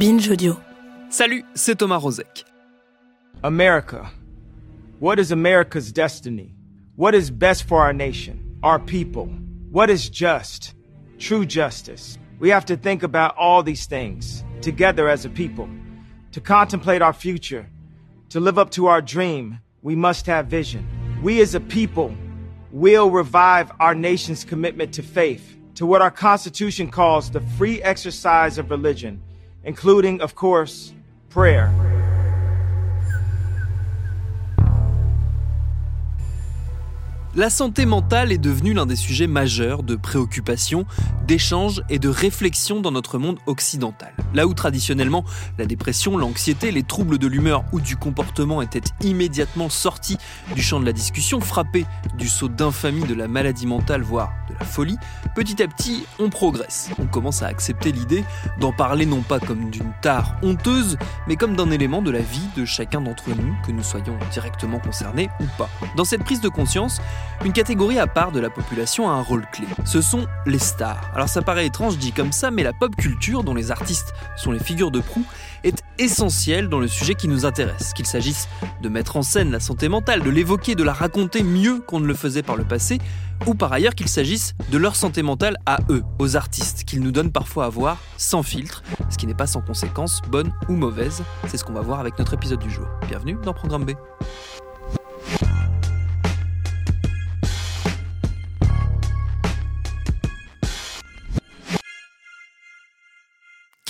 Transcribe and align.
Binge 0.00 0.30
Audio. 0.30 0.58
Salut, 1.10 1.44
c'est 1.54 1.78
Thomas 1.78 2.02
Rozek. 2.02 2.44
America. 3.44 4.10
What 4.98 5.18
is 5.18 5.30
America's 5.30 5.92
destiny? 5.92 6.54
What 6.96 7.14
is 7.14 7.30
best 7.30 7.64
for 7.64 7.82
our 7.82 7.92
nation, 7.92 8.58
our 8.62 8.78
people? 8.78 9.26
What 9.70 9.90
is 9.90 10.08
just? 10.08 10.74
True 11.18 11.44
justice. 11.44 12.16
We 12.38 12.48
have 12.48 12.64
to 12.64 12.78
think 12.78 13.02
about 13.02 13.36
all 13.36 13.62
these 13.62 13.84
things 13.84 14.42
together 14.62 15.06
as 15.06 15.26
a 15.26 15.28
people. 15.28 15.68
To 16.32 16.40
contemplate 16.40 17.02
our 17.02 17.12
future, 17.12 17.68
to 18.30 18.40
live 18.40 18.58
up 18.58 18.70
to 18.70 18.86
our 18.86 19.02
dream, 19.02 19.58
we 19.82 19.96
must 19.96 20.24
have 20.24 20.46
vision. 20.46 20.82
We 21.22 21.42
as 21.42 21.54
a 21.54 21.60
people 21.60 22.14
will 22.72 23.10
revive 23.10 23.70
our 23.78 23.94
nation's 23.94 24.44
commitment 24.44 24.94
to 24.94 25.02
faith, 25.02 25.58
to 25.74 25.84
what 25.84 26.00
our 26.00 26.10
Constitution 26.10 26.90
calls 26.90 27.30
the 27.30 27.42
free 27.58 27.82
exercise 27.82 28.56
of 28.56 28.70
religion, 28.70 29.22
including, 29.64 30.20
of 30.20 30.34
course, 30.34 30.92
prayer. 31.28 31.89
La 37.36 37.48
santé 37.48 37.86
mentale 37.86 38.32
est 38.32 38.38
devenue 38.38 38.74
l'un 38.74 38.86
des 38.86 38.96
sujets 38.96 39.28
majeurs 39.28 39.84
de 39.84 39.94
préoccupation, 39.94 40.84
d'échange 41.28 41.80
et 41.88 42.00
de 42.00 42.08
réflexion 42.08 42.80
dans 42.80 42.90
notre 42.90 43.18
monde 43.18 43.38
occidental. 43.46 44.12
Là 44.34 44.48
où 44.48 44.54
traditionnellement 44.54 45.24
la 45.56 45.64
dépression, 45.64 46.18
l'anxiété, 46.18 46.72
les 46.72 46.82
troubles 46.82 47.18
de 47.18 47.28
l'humeur 47.28 47.62
ou 47.70 47.80
du 47.80 47.96
comportement 47.96 48.62
étaient 48.62 48.82
immédiatement 49.02 49.68
sortis 49.68 50.18
du 50.56 50.62
champ 50.62 50.80
de 50.80 50.86
la 50.86 50.92
discussion, 50.92 51.40
frappés 51.40 51.86
du 52.18 52.26
saut 52.26 52.48
d'infamie 52.48 53.04
de 53.04 53.14
la 53.14 53.28
maladie 53.28 53.68
mentale, 53.68 54.02
voire 54.02 54.32
de 54.48 54.54
la 54.58 54.64
folie, 54.64 54.98
petit 55.36 55.62
à 55.62 55.68
petit 55.68 56.04
on 56.18 56.30
progresse. 56.30 56.90
On 56.98 57.06
commence 57.06 57.44
à 57.44 57.46
accepter 57.46 57.92
l'idée 57.92 58.24
d'en 58.58 58.72
parler 58.72 59.06
non 59.06 59.22
pas 59.22 59.38
comme 59.38 59.70
d'une 59.70 59.92
tare 60.02 60.34
honteuse, 60.42 60.98
mais 61.28 61.36
comme 61.36 61.54
d'un 61.54 61.70
élément 61.70 62.02
de 62.02 62.10
la 62.10 62.22
vie 62.22 62.48
de 62.56 62.64
chacun 62.64 63.00
d'entre 63.00 63.28
nous, 63.30 63.54
que 63.64 63.70
nous 63.70 63.84
soyons 63.84 64.18
directement 64.32 64.80
concernés 64.80 65.30
ou 65.38 65.44
pas. 65.56 65.70
Dans 65.96 66.04
cette 66.04 66.24
prise 66.24 66.40
de 66.40 66.48
conscience, 66.48 67.00
une 67.44 67.52
catégorie 67.52 67.98
à 67.98 68.06
part 68.06 68.32
de 68.32 68.40
la 68.40 68.50
population 68.50 69.08
a 69.08 69.14
un 69.14 69.22
rôle 69.22 69.46
clé. 69.52 69.66
Ce 69.84 70.02
sont 70.02 70.26
les 70.46 70.58
stars. 70.58 71.10
Alors 71.14 71.28
ça 71.28 71.42
paraît 71.42 71.66
étrange 71.66 71.96
dit 71.96 72.12
comme 72.12 72.32
ça, 72.32 72.50
mais 72.50 72.62
la 72.62 72.72
pop 72.72 72.94
culture, 72.96 73.44
dont 73.44 73.54
les 73.54 73.70
artistes 73.70 74.14
sont 74.36 74.52
les 74.52 74.58
figures 74.58 74.90
de 74.90 75.00
proue, 75.00 75.24
est 75.64 75.82
essentielle 75.98 76.68
dans 76.68 76.80
le 76.80 76.88
sujet 76.88 77.14
qui 77.14 77.28
nous 77.28 77.46
intéresse. 77.46 77.92
Qu'il 77.94 78.06
s'agisse 78.06 78.48
de 78.82 78.88
mettre 78.88 79.16
en 79.16 79.22
scène 79.22 79.50
la 79.50 79.60
santé 79.60 79.88
mentale, 79.88 80.22
de 80.22 80.30
l'évoquer, 80.30 80.74
de 80.74 80.84
la 80.84 80.92
raconter 80.92 81.42
mieux 81.42 81.80
qu'on 81.80 82.00
ne 82.00 82.06
le 82.06 82.14
faisait 82.14 82.42
par 82.42 82.56
le 82.56 82.64
passé, 82.64 82.98
ou 83.46 83.54
par 83.54 83.72
ailleurs 83.72 83.94
qu'il 83.94 84.08
s'agisse 84.08 84.54
de 84.70 84.76
leur 84.76 84.96
santé 84.96 85.22
mentale 85.22 85.56
à 85.64 85.78
eux, 85.88 86.02
aux 86.18 86.36
artistes, 86.36 86.84
qu'ils 86.84 87.00
nous 87.00 87.12
donnent 87.12 87.32
parfois 87.32 87.66
à 87.66 87.68
voir 87.68 87.96
sans 88.18 88.42
filtre, 88.42 88.82
ce 89.08 89.16
qui 89.16 89.26
n'est 89.26 89.34
pas 89.34 89.46
sans 89.46 89.62
conséquences, 89.62 90.20
bonnes 90.28 90.52
ou 90.68 90.74
mauvaises. 90.74 91.22
C'est 91.48 91.56
ce 91.56 91.64
qu'on 91.64 91.72
va 91.72 91.80
voir 91.80 92.00
avec 92.00 92.18
notre 92.18 92.34
épisode 92.34 92.60
du 92.60 92.70
jour. 92.70 92.86
Bienvenue 93.08 93.38
dans 93.42 93.54
Programme 93.54 93.84
B. 93.84 93.92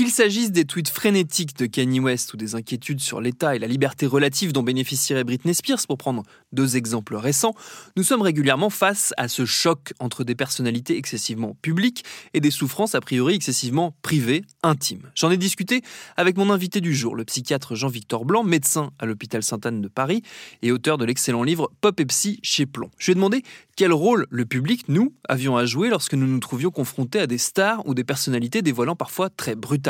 Qu'il 0.01 0.11
s'agisse 0.11 0.51
des 0.51 0.65
tweets 0.65 0.89
frénétiques 0.89 1.55
de 1.59 1.67
Kanye 1.67 2.01
West 2.01 2.33
ou 2.33 2.39
des 2.39 2.55
inquiétudes 2.55 3.01
sur 3.01 3.21
l'État 3.21 3.55
et 3.55 3.59
la 3.59 3.67
liberté 3.67 4.07
relative 4.07 4.51
dont 4.51 4.63
bénéficierait 4.63 5.25
Britney 5.25 5.53
Spears, 5.53 5.87
pour 5.87 5.99
prendre 5.99 6.23
deux 6.53 6.79
exemples 6.79 7.17
récents, 7.17 7.55
nous 7.99 8.03
sommes 8.03 8.23
régulièrement 8.23 8.71
face 8.71 9.13
à 9.19 9.29
ce 9.29 9.45
choc 9.45 9.93
entre 9.99 10.25
des 10.25 10.35
personnalités 10.35 10.97
excessivement 10.97 11.55
publiques 11.61 12.03
et 12.33 12.41
des 12.41 12.51
souffrances 12.51 12.95
a 12.95 13.03
priori 13.03 13.35
excessivement 13.35 13.95
privées, 14.01 14.43
intimes. 14.63 15.11
J'en 15.15 15.31
ai 15.31 15.37
discuté 15.37 15.83
avec 16.17 16.39
mon 16.39 16.49
invité 16.49 16.81
du 16.81 16.95
jour, 16.95 17.15
le 17.15 17.27
psychiatre 17.27 17.75
Jean-Victor 17.75 18.25
Blanc, 18.25 18.43
médecin 18.43 18.93
à 19.01 19.05
l'hôpital 19.05 19.43
Sainte-Anne 19.43 19.83
de 19.83 19.89
Paris 19.89 20.23
et 20.63 20.73
auteur 20.73 20.97
de 20.97 21.05
l'excellent 21.05 21.43
livre 21.43 21.71
Pop 21.83 22.01
et 22.01 22.07
Psy 22.07 22.41
chez 22.43 22.65
Plomb. 22.65 22.91
Je 22.97 23.05
lui 23.05 23.13
ai 23.13 23.15
demandé 23.17 23.43
quel 23.77 23.93
rôle 23.93 24.27
le 24.31 24.47
public, 24.47 24.89
nous, 24.89 25.13
avions 25.29 25.59
à 25.59 25.67
jouer 25.67 25.91
lorsque 25.91 26.15
nous 26.15 26.27
nous 26.27 26.41
trouvions 26.41 26.71
confrontés 26.71 27.21
à 27.21 27.27
des 27.27 27.39
stars 27.39 27.87
ou 27.87 27.93
des 27.93 28.05
personnalités 28.05 28.63
dévoilant 28.63 28.97
parfois 28.97 29.29
très 29.29 29.55
brutalement 29.55 29.90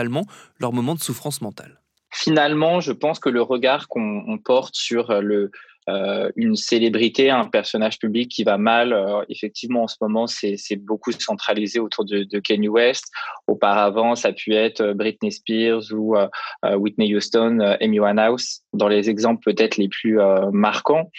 leur 0.59 0.73
moment 0.73 0.95
de 0.95 1.01
souffrance 1.01 1.41
mentale 1.41 1.81
Finalement, 2.13 2.81
je 2.81 2.93
pense 2.93 3.21
que 3.21 3.29
le 3.29 3.41
regard 3.41 3.87
qu'on 3.87 4.39
porte 4.45 4.75
sur 4.75 5.11
euh, 5.11 5.47
euh, 5.89 6.31
une 6.35 6.57
célébrité, 6.57 7.31
un 7.31 7.45
personnage 7.45 8.01
public 8.01 8.29
qui 8.29 8.43
va 8.43 8.59
mal, 8.59 8.93
euh, 8.93 9.23
effectivement, 9.29 9.85
en 9.85 9.89
ce 9.89 9.95
moment, 10.01 10.27
c'est 10.27 10.77
beaucoup 10.77 11.13
centralisé 11.13 11.79
autour 11.79 12.05
de, 12.05 12.25
de, 12.25 12.39
Kanye 12.41 12.69
West. 12.69 13.13
Auparavant, 13.47 14.17
ça 14.17 14.29
a 14.29 14.33
pu 14.33 14.55
être 14.55 14.93
Britney 14.93 15.31
Spears 15.31 15.93
ou 15.93 16.17
Whitney 16.65 17.15
Houston, 17.15 17.77
Amy 17.81 18.01
Winehouse, 18.01 18.63
dans 18.73 18.89
les 18.89 19.09
exemples 19.09 19.43
peut-être 19.45 19.77
les 19.77 19.89
plus 19.89 20.19
marquants 20.53 21.11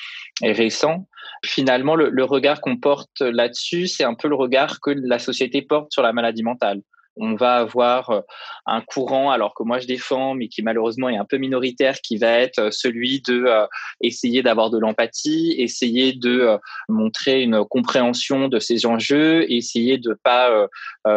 et 0.44 0.52
récents. 0.52 1.08
Finalement, 1.46 1.96
le, 1.96 2.09
le 2.09 2.24
regard 2.25 2.59
qu'on 2.59 2.78
porte 2.78 3.22
là-dessus, 3.22 3.88
c'est 3.88 4.03
un 4.03 4.13
peu 4.13 4.28
le 4.28 4.36
regard 4.36 4.81
que 4.81 4.92
la 4.92 5.19
société 5.19 5.62
porte 5.62 5.92
sur 5.92 6.03
la 6.03 6.12
maladie 6.12 6.44
mentale 6.44 6.81
on 7.17 7.35
va 7.35 7.57
avoir 7.57 8.09
euh, 8.09 8.22
un 8.66 8.81
courant, 8.81 9.31
alors 9.31 9.53
que 9.53 9.63
moi 9.63 9.79
je 9.79 9.88
défends, 9.88 10.33
mais 10.33 10.47
qui 10.47 10.61
malheureusement 10.61 11.09
est 11.09 11.17
un 11.17 11.25
peu 11.25 11.38
minoritaire, 11.38 11.99
qui 12.01 12.17
va 12.17 12.31
être 12.31 12.59
euh, 12.59 12.72
celui 12.72 13.22
de 13.22 13.45
euh, 13.45 13.66
essayer 14.01 14.41
d'avoir 14.44 14.69
de 14.69 14.79
l'empathie, 14.79 15.55
essayer 15.57 16.13
de 16.13 16.57
montrer 16.89 17.41
une 17.41 17.66
compréhension 17.66 18.47
de 18.47 18.59
ces 18.59 18.85
enjeux, 18.85 19.51
essayer 19.51 19.97
de 19.97 20.17
pas 20.23 20.67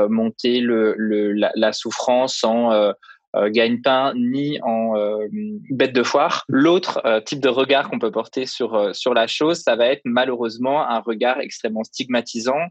monter 0.09 0.61
le, 0.61 0.95
la, 1.33 1.73
souffrance 1.73 2.45
en 2.45 2.93
gagne-pain 3.35 4.13
ni 4.17 4.59
en 4.63 4.95
bête 5.71 5.93
de 5.93 6.03
foire. 6.03 6.45
L'autre 6.49 7.03
type 7.25 7.41
de 7.41 7.49
regard 7.49 7.89
qu'on 7.89 7.99
peut 7.99 8.11
porter 8.11 8.47
sur 8.47 8.95
sur 8.95 9.15
la 9.15 9.27
chose, 9.27 9.61
ça 9.61 9.77
va 9.77 9.87
être 9.87 10.03
malheureusement 10.05 10.87
un 10.89 11.01
regard 11.01 11.41
extrêmement 11.41 11.85
stigmatisant 11.85 12.69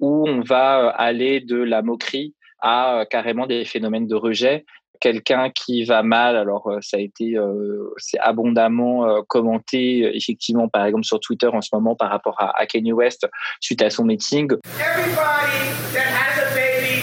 où 0.00 0.28
on 0.28 0.40
va 0.40 0.88
aller 0.90 1.40
de 1.40 1.56
la 1.56 1.82
moquerie 1.82 2.34
à 2.64 3.00
euh, 3.00 3.04
carrément 3.04 3.46
des 3.46 3.64
phénomènes 3.64 4.08
de 4.08 4.16
rejet. 4.16 4.64
Quelqu'un 5.00 5.50
qui 5.50 5.84
va 5.84 6.02
mal, 6.02 6.36
alors 6.36 6.68
euh, 6.68 6.78
ça 6.80 6.96
a 6.96 7.00
été 7.00 7.36
euh, 7.36 7.92
c'est 7.98 8.18
abondamment 8.18 9.22
commenté 9.28 10.16
effectivement 10.16 10.68
par 10.68 10.86
exemple 10.86 11.04
sur 11.04 11.20
Twitter 11.20 11.48
en 11.48 11.60
ce 11.60 11.68
moment 11.72 11.94
par 11.94 12.10
rapport 12.10 12.40
à, 12.40 12.58
à 12.58 12.66
Kanye 12.66 12.92
West 12.92 13.28
suite 13.60 13.82
à 13.82 13.90
son 13.90 14.04
meeting. 14.04 14.50
Everybody 14.80 15.60
that 15.92 16.08
has 16.08 16.38
a 16.40 16.54
baby 16.54 17.02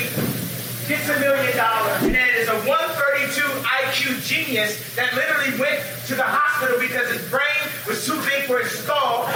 gets 0.88 1.08
a 1.10 1.20
million 1.20 1.56
dollars 1.56 2.02
and 2.02 2.16
it 2.16 2.42
is 2.42 2.50
a 2.50 2.58
132 2.66 3.44
IQ 3.86 4.20
genius 4.26 4.96
that 4.96 5.14
literally 5.14 5.60
went 5.60 5.80
to 6.08 6.16
the 6.16 6.26
hospital 6.26 6.80
because 6.80 7.08
his 7.12 7.30
brain 7.30 7.62
was 7.88 8.04
too 8.04 8.18
big 8.26 8.48
for 8.48 8.60
his 8.60 8.72
skull. 8.72 9.28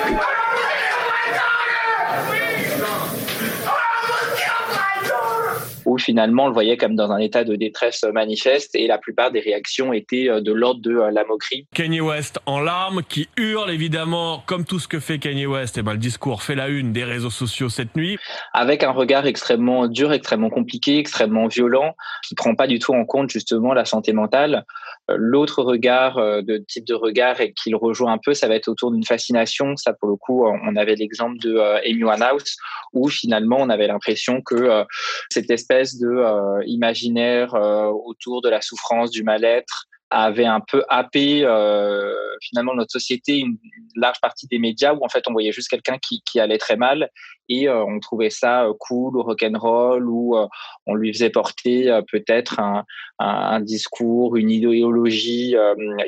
Finalement 6.05 6.45
on 6.45 6.47
le 6.47 6.53
voyait 6.53 6.77
comme 6.77 6.95
dans 6.95 7.11
un 7.11 7.17
état 7.17 7.43
de 7.43 7.55
détresse 7.55 8.03
manifeste 8.13 8.75
et 8.75 8.87
la 8.87 8.97
plupart 8.97 9.31
des 9.31 9.39
réactions 9.39 9.91
étaient 9.91 10.27
de 10.41 10.53
l'ordre 10.53 10.81
de 10.81 10.91
la 10.91 11.25
moquerie. 11.25 11.67
Kanye 11.73 12.01
West 12.01 12.39
en 12.45 12.59
larmes, 12.59 13.01
qui 13.09 13.27
hurle 13.37 13.71
évidemment, 13.71 14.43
comme 14.45 14.65
tout 14.65 14.79
ce 14.79 14.87
que 14.87 14.99
fait 14.99 15.19
Kanye 15.19 15.47
West, 15.47 15.77
et 15.77 15.81
ben 15.81 15.93
le 15.93 15.97
discours 15.97 16.43
fait 16.43 16.55
la 16.55 16.67
une 16.67 16.93
des 16.93 17.03
réseaux 17.03 17.29
sociaux 17.29 17.69
cette 17.69 17.95
nuit. 17.95 18.17
Avec 18.53 18.83
un 18.83 18.91
regard 18.91 19.25
extrêmement 19.25 19.87
dur, 19.87 20.13
extrêmement 20.13 20.49
compliqué, 20.49 20.99
extrêmement 20.99 21.47
violent, 21.47 21.95
qui 22.27 22.35
prend 22.35 22.55
pas 22.55 22.67
du 22.67 22.79
tout 22.79 22.93
en 22.93 23.05
compte 23.05 23.29
justement 23.29 23.73
la 23.73 23.85
santé 23.85 24.13
mentale. 24.13 24.65
L'autre 25.09 25.61
regard, 25.61 26.15
de 26.17 26.57
type 26.67 26.85
de 26.85 26.95
regard 26.95 27.39
et 27.39 27.53
qui 27.53 27.69
le 27.69 27.77
rejoint 27.77 28.13
un 28.13 28.17
peu, 28.17 28.33
ça 28.33 28.47
va 28.47 28.55
être 28.55 28.67
autour 28.67 28.91
d'une 28.91 29.05
fascination. 29.05 29.75
Ça, 29.75 29.93
pour 29.93 30.09
le 30.09 30.15
coup, 30.15 30.45
on 30.45 30.75
avait 30.75 30.95
l'exemple 30.95 31.37
de 31.39 31.57
Amy 31.87 32.03
Winehouse, 32.03 32.55
où 32.93 33.07
finalement 33.09 33.57
on 33.59 33.69
avait 33.69 33.87
l'impression 33.87 34.41
que 34.41 34.83
cette 35.29 35.49
espèce 35.51 35.94
de 35.99 36.63
imaginaire 36.65 37.53
autour 37.53 38.41
de 38.41 38.49
la 38.49 38.61
souffrance, 38.61 39.11
du 39.11 39.23
mal-être, 39.23 39.87
avait 40.09 40.45
un 40.45 40.61
peu 40.61 40.83
happé 40.89 41.43
euh, 41.43 42.13
finalement 42.41 42.73
notre 42.73 42.91
société, 42.91 43.39
une, 43.39 43.57
large 43.95 44.19
partie 44.21 44.47
des 44.47 44.59
médias 44.59 44.93
où 44.93 45.03
en 45.05 45.09
fait 45.09 45.23
on 45.27 45.31
voyait 45.31 45.53
juste 45.53 45.69
quelqu'un 45.69 45.97
qui, 45.97 46.39
allait 46.39 46.57
très 46.57 46.75
mal 46.75 47.09
et 47.47 47.69
euh, 47.69 47.83
on 47.85 47.99
trouvait 47.99 48.29
ça 48.29 48.65
euh, 48.65 48.73
cool 48.77 49.15
ou 49.15 49.23
rock'n'roll 49.23 50.09
ou 50.09 50.35
euh, 50.35 50.47
on 50.85 50.95
lui 50.95 51.13
faisait 51.13 51.29
porter 51.29 51.97
peut-être 52.11 52.59
un, 52.59 52.83
un, 53.19 53.27
un, 53.27 53.59
discours, 53.61 54.35
une 54.35 54.49
idéologie 54.49 55.55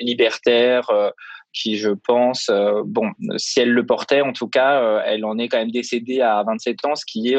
libertaire 0.01 0.91
qui, 1.53 1.77
je 1.77 1.91
pense, 1.91 2.51
bon, 2.85 3.11
si 3.37 3.61
elle 3.61 3.71
le 3.71 3.85
portait, 3.85 4.21
en 4.21 4.33
tout 4.33 4.47
cas, 4.47 5.01
elle 5.05 5.25
en 5.25 5.37
est 5.37 5.47
quand 5.47 5.57
même 5.57 5.71
décédée 5.71 6.21
à 6.21 6.43
27 6.43 6.85
ans, 6.85 6.95
ce 6.95 7.05
qui 7.05 7.29
est 7.29 7.37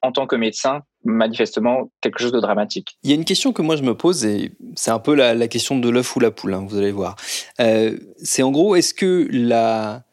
en 0.00 0.12
tant 0.12 0.26
que 0.26 0.36
médecin, 0.36 0.80
manifestement 1.04 1.90
quelque 2.00 2.20
chose 2.20 2.32
de 2.32 2.40
dramatique. 2.40 2.96
Il 3.02 3.10
y 3.10 3.12
a 3.12 3.16
une 3.16 3.24
question 3.24 3.52
que 3.52 3.62
moi 3.62 3.76
je 3.76 3.82
me 3.82 3.94
pose, 3.94 4.24
et 4.24 4.52
c'est 4.74 4.90
un 4.90 4.98
peu 4.98 5.14
la, 5.14 5.48
question 5.48 5.78
de 5.78 5.88
l'œuf 5.88 6.14
ou 6.16 6.20
la 6.20 6.30
poule, 6.30 6.54
hein, 6.54 6.64
vous 6.68 6.78
allez 6.78 6.92
voir. 6.92 7.16
Euh, 7.60 7.96
c'est 8.22 8.42
en 8.42 8.50
gros, 8.50 8.76
est-ce 8.76 8.94
que 8.94 9.28
la 9.30 10.04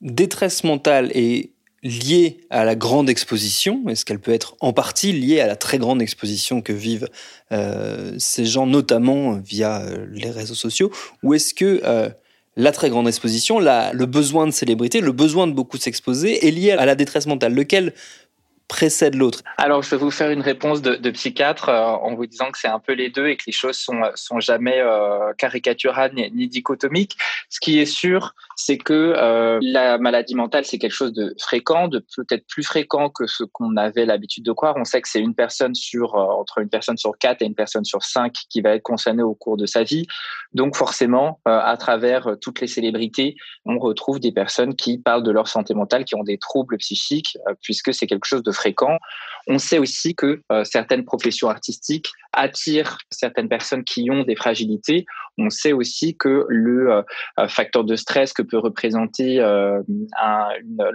détresse 0.00 0.64
mentale 0.64 1.10
est 1.14 1.52
liée 1.82 2.40
à 2.50 2.64
la 2.64 2.76
grande 2.76 3.08
exposition? 3.10 3.82
Est-ce 3.88 4.04
qu'elle 4.04 4.20
peut 4.20 4.32
être 4.32 4.54
en 4.60 4.72
partie 4.72 5.12
liée 5.12 5.40
à 5.40 5.46
la 5.46 5.56
très 5.56 5.78
grande 5.78 6.00
exposition 6.00 6.60
que 6.60 6.72
vivent 6.72 7.08
euh, 7.50 8.14
ces 8.18 8.44
gens, 8.44 8.66
notamment 8.66 9.38
via 9.38 9.80
euh, 9.82 10.06
les 10.10 10.30
réseaux 10.30 10.54
sociaux? 10.54 10.90
Ou 11.22 11.34
est-ce 11.34 11.54
que 11.54 11.82
la 12.56 12.70
très 12.70 12.90
grande 12.90 13.08
exposition, 13.08 13.58
le 13.60 14.04
besoin 14.04 14.46
de 14.46 14.52
célébrité, 14.52 15.00
le 15.00 15.12
besoin 15.12 15.46
de 15.46 15.52
beaucoup 15.52 15.78
s'exposer 15.78 16.46
est 16.46 16.50
lié 16.50 16.72
à 16.72 16.84
la 16.84 16.94
détresse 16.94 17.26
mentale? 17.26 17.54
Lequel 17.54 17.94
précède 18.68 19.14
l'autre 19.14 19.40
Alors, 19.58 19.82
je 19.82 19.90
vais 19.90 19.96
vous 19.96 20.10
faire 20.10 20.30
une 20.30 20.40
réponse 20.40 20.82
de, 20.82 21.10
psychiatre 21.10 21.68
euh, 21.68 21.82
en 21.82 22.14
vous 22.14 22.26
disant 22.26 22.50
que 22.50 22.58
c'est 22.58 22.68
un 22.68 22.78
peu 22.78 22.92
les 22.92 23.10
deux 23.10 23.26
et 23.28 23.36
que 23.36 23.44
les 23.46 23.52
choses 23.52 23.76
sont, 23.76 24.00
sont 24.14 24.40
jamais 24.40 24.78
euh, 24.78 25.32
caricaturales 25.36 26.12
ni, 26.14 26.48
dichotomiques. 26.48 27.16
Ce 27.50 27.60
qui 27.60 27.78
est 27.78 27.86
sûr, 27.86 28.34
c'est 28.56 28.78
que 28.78 29.14
euh, 29.16 29.58
la 29.62 29.98
maladie 29.98 30.34
mentale, 30.34 30.64
c'est 30.64 30.78
quelque 30.78 30.94
chose 30.94 31.12
de 31.12 31.34
fréquent, 31.38 31.88
de 31.88 32.04
peut-être 32.16 32.46
plus 32.46 32.62
fréquent 32.62 33.10
que 33.10 33.26
ce 33.26 33.44
qu'on 33.44 33.76
avait 33.76 34.06
l'habitude 34.06 34.44
de 34.44 34.52
croire. 34.52 34.74
On 34.76 34.84
sait 34.84 35.02
que 35.02 35.08
c'est 35.08 35.20
une 35.20 35.34
personne 35.34 35.74
sur, 35.74 36.14
entre 36.14 36.58
une 36.58 36.68
personne 36.68 36.96
sur 36.96 37.18
quatre 37.18 37.42
et 37.42 37.44
une 37.44 37.54
personne 37.54 37.84
sur 37.84 38.02
cinq 38.02 38.32
qui 38.48 38.60
va 38.60 38.70
être 38.70 38.82
concernée 38.82 39.22
au 39.22 39.34
cours 39.34 39.56
de 39.56 39.66
sa 39.66 39.82
vie. 39.82 40.06
Donc, 40.54 40.76
forcément, 40.76 41.40
à 41.44 41.76
travers 41.76 42.36
toutes 42.40 42.60
les 42.60 42.66
célébrités, 42.66 43.36
on 43.64 43.78
retrouve 43.78 44.20
des 44.20 44.32
personnes 44.32 44.74
qui 44.74 44.98
parlent 44.98 45.22
de 45.22 45.30
leur 45.30 45.48
santé 45.48 45.74
mentale, 45.74 46.04
qui 46.04 46.14
ont 46.14 46.24
des 46.24 46.38
troubles 46.38 46.78
psychiques, 46.78 47.38
puisque 47.62 47.92
c'est 47.94 48.06
quelque 48.06 48.26
chose 48.26 48.42
de 48.42 48.51
fréquent. 48.52 48.98
On 49.46 49.58
sait 49.58 49.78
aussi 49.78 50.14
que 50.14 50.40
euh, 50.52 50.64
certaines 50.64 51.04
professions 51.04 51.48
artistiques 51.48 52.10
attirent 52.32 52.98
certaines 53.10 53.48
personnes 53.48 53.84
qui 53.84 54.10
ont 54.10 54.22
des 54.22 54.36
fragilités. 54.36 55.04
On 55.38 55.50
sait 55.50 55.72
aussi 55.72 56.16
que 56.16 56.46
le 56.48 56.90
euh, 56.92 57.48
facteur 57.48 57.84
de 57.84 57.96
stress 57.96 58.32
que 58.32 58.42
peut 58.42 58.58
représenter 58.58 59.40
euh, 59.40 59.80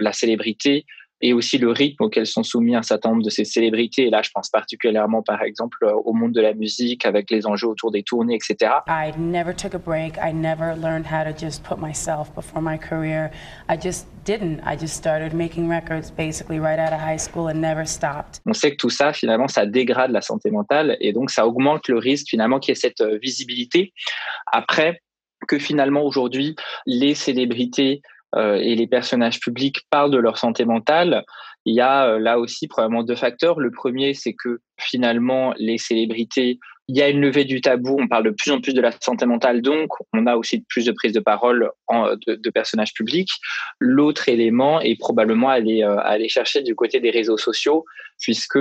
la 0.00 0.12
célébrité 0.12 0.86
et 1.20 1.32
aussi 1.32 1.58
le 1.58 1.70
rythme 1.70 2.04
auquel 2.04 2.26
sont 2.26 2.42
soumis 2.42 2.76
un 2.76 2.82
certain 2.82 3.10
nombre 3.10 3.24
de 3.24 3.30
ces 3.30 3.44
célébrités. 3.44 4.06
Et 4.06 4.10
là, 4.10 4.22
je 4.22 4.30
pense 4.30 4.48
particulièrement, 4.50 5.22
par 5.22 5.42
exemple, 5.42 5.78
euh, 5.82 5.92
au 6.04 6.12
monde 6.12 6.32
de 6.32 6.40
la 6.40 6.54
musique 6.54 7.04
avec 7.06 7.30
les 7.30 7.46
enjeux 7.46 7.66
autour 7.66 7.90
des 7.90 8.02
tournées, 8.02 8.36
etc. 8.36 8.72
I 8.88 9.12
never 9.18 9.54
took 9.54 9.74
a 9.74 9.78
break. 9.78 10.16
I 10.16 10.32
never 10.32 10.76
learned 10.76 11.06
how 11.06 11.24
to 11.24 11.36
just 11.36 11.62
put 11.64 11.78
myself 11.78 12.32
before 12.34 12.62
my 12.62 12.78
career. 12.78 13.30
I 13.68 13.76
just 13.76 14.06
didn't. 14.24 14.60
I 14.64 14.76
just 14.78 14.94
started 14.94 15.34
making 15.34 15.68
records 15.68 16.10
basically 16.10 16.60
right 16.60 16.78
out 16.78 16.92
of 16.92 17.00
high 17.00 17.18
school 17.18 17.48
and 17.48 17.60
never 17.60 17.86
stopped. 17.86 18.40
On 18.46 18.52
sait 18.52 18.72
que 18.72 18.76
tout 18.76 18.90
ça, 18.90 19.12
finalement, 19.12 19.48
ça 19.48 19.66
dégrade 19.66 20.12
la 20.12 20.20
santé 20.20 20.50
mentale 20.50 20.96
et 21.00 21.12
donc 21.12 21.30
ça 21.30 21.46
augmente 21.46 21.88
le 21.88 21.98
risque, 21.98 22.28
finalement, 22.28 22.58
qu'il 22.60 22.72
y 22.72 22.72
ait 22.72 22.80
cette 22.80 23.00
euh, 23.00 23.18
visibilité. 23.20 23.92
Après, 24.52 25.00
que 25.46 25.58
finalement, 25.58 26.02
aujourd'hui, 26.04 26.56
les 26.86 27.14
célébrités 27.14 28.02
et 28.36 28.74
les 28.74 28.86
personnages 28.86 29.40
publics 29.40 29.80
parlent 29.90 30.10
de 30.10 30.18
leur 30.18 30.36
santé 30.36 30.64
mentale, 30.64 31.24
il 31.68 31.74
y 31.74 31.80
a 31.80 32.06
euh, 32.06 32.18
là 32.18 32.38
aussi 32.38 32.66
probablement 32.66 33.02
deux 33.02 33.14
facteurs. 33.14 33.60
Le 33.60 33.70
premier, 33.70 34.14
c'est 34.14 34.32
que 34.32 34.60
finalement, 34.78 35.54
les 35.58 35.76
célébrités, 35.76 36.58
il 36.88 36.96
y 36.96 37.02
a 37.02 37.10
une 37.10 37.20
levée 37.20 37.44
du 37.44 37.60
tabou, 37.60 37.96
on 38.00 38.08
parle 38.08 38.24
de 38.24 38.30
plus 38.30 38.50
en 38.50 38.60
plus 38.60 38.72
de 38.72 38.80
la 38.80 38.92
santé 38.92 39.26
mentale, 39.26 39.60
donc 39.60 39.90
on 40.14 40.26
a 40.26 40.36
aussi 40.36 40.64
plus 40.70 40.86
de 40.86 40.92
prise 40.92 41.12
de 41.12 41.20
parole 41.20 41.70
en, 41.86 42.14
de, 42.26 42.50
personnages 42.50 42.94
publics. 42.94 43.30
L'autre 43.78 44.30
élément 44.30 44.80
est 44.80 44.98
probablement 44.98 45.50
aller, 45.50 45.82
euh, 45.82 45.98
aller 45.98 46.30
chercher 46.30 46.62
du 46.62 46.74
côté 46.74 47.00
des 47.00 47.10
réseaux 47.10 47.36
sociaux, 47.36 47.84
puisque 48.18 48.58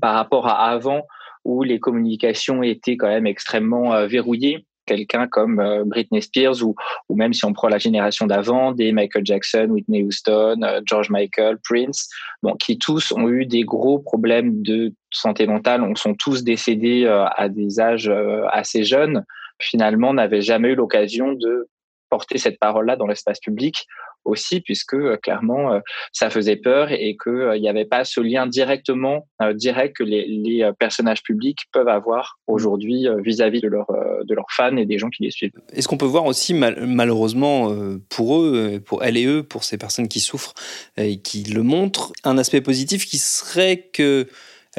par 0.00 0.14
rapport 0.14 0.46
à 0.46 0.70
avant, 0.70 1.06
où 1.44 1.62
les 1.62 1.78
communications 1.78 2.62
étaient 2.62 2.96
quand 2.96 3.08
même 3.08 3.26
extrêmement 3.26 4.06
verrouillées, 4.06 4.66
quelqu'un 4.86 5.26
comme 5.26 5.60
euh, 5.60 5.84
Britney 5.84 6.22
Spears 6.22 6.62
ou, 6.62 6.74
même 7.10 7.32
si 7.32 7.44
on 7.44 7.52
prend 7.52 7.68
la 7.68 7.78
génération 7.78 8.26
d'avant, 8.26 8.72
des 8.72 8.92
Michael 8.92 9.26
Jackson, 9.26 9.66
Whitney 9.68 10.02
Houston, 10.02 10.60
euh, 10.62 10.80
George 10.84 11.10
Michael, 11.10 11.58
Prince, 11.68 12.08
bon, 12.42 12.54
qui 12.54 12.78
tous 12.78 13.12
ont 13.12 13.28
eu 13.28 13.44
des 13.44 13.62
gros 13.62 13.98
problèmes 13.98 14.62
de 14.62 14.94
santé 15.10 15.46
mentale, 15.46 15.82
on 15.82 15.94
sont 15.94 16.14
tous 16.14 16.44
décédés 16.44 17.04
euh, 17.04 17.26
à 17.36 17.48
des 17.48 17.80
âges 17.80 18.10
assez 18.50 18.84
jeunes, 18.84 19.24
finalement 19.60 20.14
n'avaient 20.14 20.42
jamais 20.42 20.68
eu 20.68 20.74
l'occasion 20.74 21.32
de 21.32 21.68
porter 22.08 22.38
cette 22.38 22.58
parole-là 22.58 22.96
dans 22.96 23.06
l'espace 23.06 23.40
public 23.40 23.86
aussi, 24.26 24.60
puisque 24.60 24.94
euh, 24.94 25.16
clairement, 25.16 25.72
euh, 25.72 25.80
ça 26.12 26.28
faisait 26.30 26.56
peur 26.56 26.90
et 26.90 27.16
qu'il 27.16 27.32
euh, 27.32 27.58
n'y 27.58 27.68
avait 27.68 27.84
pas 27.84 28.04
ce 28.04 28.20
lien 28.20 28.46
directement 28.46 29.26
direct 29.54 29.96
que 29.96 30.02
les, 30.02 30.26
les, 30.26 30.70
personnages 30.78 31.22
publics 31.22 31.60
peuvent 31.72 31.88
avoir 31.88 32.38
aujourd'hui 32.46 33.06
vis-à-vis 33.22 33.60
de, 33.60 33.68
leur, 33.68 33.86
de 34.24 34.34
leurs 34.34 34.50
fans 34.50 34.76
et 34.76 34.86
des 34.86 34.98
gens 34.98 35.08
qui 35.10 35.22
les 35.22 35.30
suivent. 35.30 35.52
Est-ce 35.72 35.86
qu'on 35.86 35.96
peut 35.96 36.06
voir 36.06 36.24
aussi, 36.24 36.54
malheureusement, 36.54 37.74
pour 38.08 38.40
eux, 38.40 38.80
pour 38.84 39.04
elles 39.04 39.16
et 39.16 39.26
eux, 39.26 39.42
pour 39.42 39.64
ces 39.64 39.78
personnes 39.78 40.08
qui 40.08 40.20
souffrent 40.20 40.54
et 40.96 41.18
qui 41.18 41.44
le 41.44 41.62
montrent, 41.62 42.12
un 42.24 42.38
aspect 42.38 42.60
positif 42.60 43.06
qui 43.06 43.18
serait 43.18 43.88
qu'elles 43.92 44.26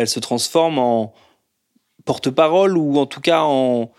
se 0.07 0.19
transforment 0.19 0.79
en 0.79 1.13
porte-parole 2.05 2.77
ou 2.77 2.97
en 2.97 3.05
tout 3.05 3.21
cas 3.21 3.41
en 3.41 3.91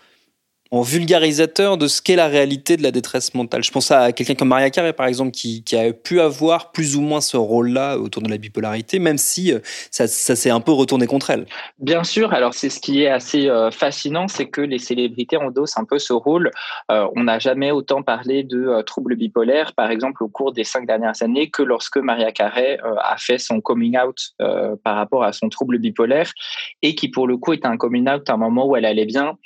en 0.71 0.81
vulgarisateur 0.81 1.77
de 1.77 1.87
ce 1.87 1.99
qu'est 2.01 2.15
la 2.15 2.27
réalité 2.27 2.77
de 2.77 2.83
la 2.83 2.91
détresse 2.91 3.33
mentale. 3.33 3.63
Je 3.63 3.71
pense 3.71 3.89
à 3.89 4.11
quelqu'un 4.11 4.35
comme 4.35 4.49
Maria 4.49 4.69
Carré, 4.69 4.93
par 4.93 5.07
exemple, 5.07 5.31
qui, 5.31 5.63
a 5.73 5.93
pu 5.93 6.19
avoir 6.19 6.71
plus 6.71 6.95
ou 6.95 7.01
moins 7.01 7.21
ce 7.21 7.37
rôle-là 7.37 7.97
autour 7.97 8.21
de 8.21 8.29
la 8.29 8.37
bipolarité, 8.37 8.99
même 8.99 9.17
si 9.17 9.51
euh, 9.51 9.59
ça, 9.89 10.07
s'est 10.07 10.49
un 10.49 10.59
peu 10.59 10.71
retourné 10.71 11.07
contre 11.07 11.31
elle. 11.31 11.47
Bien 11.79 12.03
sûr, 12.03 12.33
alors 12.33 12.53
c'est 12.53 12.69
ce 12.69 12.79
qui 12.79 13.01
est 13.01 13.07
assez 13.07 13.49
euh, 13.49 13.71
fascinant, 13.71 14.27
c'est 14.27 14.47
que 14.47 14.61
les 14.61 14.77
célébrités 14.77 15.37
endossent 15.37 15.77
un 15.77 15.85
peu 15.85 15.97
ce 15.97 16.13
rôle. 16.13 16.51
Euh, 16.91 17.07
on 17.15 17.23
n'a 17.23 17.39
jamais 17.39 17.71
autant 17.71 18.03
parlé 18.03 18.43
de 18.43 18.81
troubles 18.83 19.15
bipolaires, 19.15 19.73
par 19.73 19.89
exemple, 19.89 20.23
au 20.23 20.27
cours 20.27 20.53
des 20.53 20.63
cinq 20.63 20.85
dernières 20.85 21.21
années, 21.21 21.49
que 21.49 21.63
lorsque 21.63 21.97
Maria 21.97 22.31
Carré 22.31 22.77
a 22.83 23.15
fait 23.17 23.37
son 23.37 23.61
coming 23.61 23.97
out 23.97 24.33
par 24.83 24.95
rapport 24.95 25.23
à 25.23 25.33
son 25.33 25.49
trouble 25.49 25.79
bipolaire, 25.79 26.31
et 26.81 26.95
qui 26.95 27.09
pour 27.09 27.27
le 27.27 27.37
coup 27.37 27.53
est 27.53 27.65
un 27.65 27.77
coming 27.77 28.07
out 28.09 28.29
à 28.29 28.33
un 28.33 28.37
moment 28.37 28.67
où 28.67 28.75
elle 28.75 28.85
allait 28.85 29.05
bien, 29.05 29.37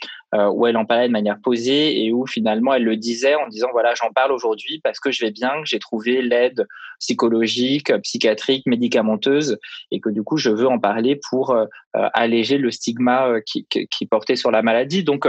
où 0.51 0.65
elle 0.65 0.77
en 0.77 0.85
parlait 0.85 1.07
de 1.07 1.13
manière 1.13 1.39
posée 1.39 2.03
et 2.03 2.11
où 2.11 2.25
finalement 2.25 2.73
elle 2.73 2.83
le 2.83 2.97
disait 2.97 3.35
en 3.35 3.47
disant 3.47 3.67
voilà 3.71 3.93
j'en 3.93 4.11
parle 4.11 4.31
aujourd'hui 4.31 4.79
parce 4.83 4.99
que 4.99 5.11
je 5.11 5.23
vais 5.23 5.31
bien, 5.31 5.61
que 5.61 5.67
j'ai 5.67 5.79
trouvé 5.79 6.21
l'aide 6.21 6.67
psychologique, 6.99 7.95
psychiatrique, 8.01 8.65
médicamenteuse 8.65 9.59
et 9.91 9.99
que 9.99 10.09
du 10.09 10.23
coup 10.23 10.37
je 10.37 10.49
veux 10.49 10.67
en 10.67 10.79
parler 10.79 11.19
pour 11.29 11.51
euh, 11.51 11.65
euh, 11.95 12.09
alléger 12.13 12.57
le 12.57 12.71
stigma 12.71 13.41
qui, 13.45 13.67
qui, 13.67 14.05
portait 14.05 14.35
sur 14.35 14.49
la 14.51 14.61
maladie. 14.61 15.03
Donc 15.03 15.27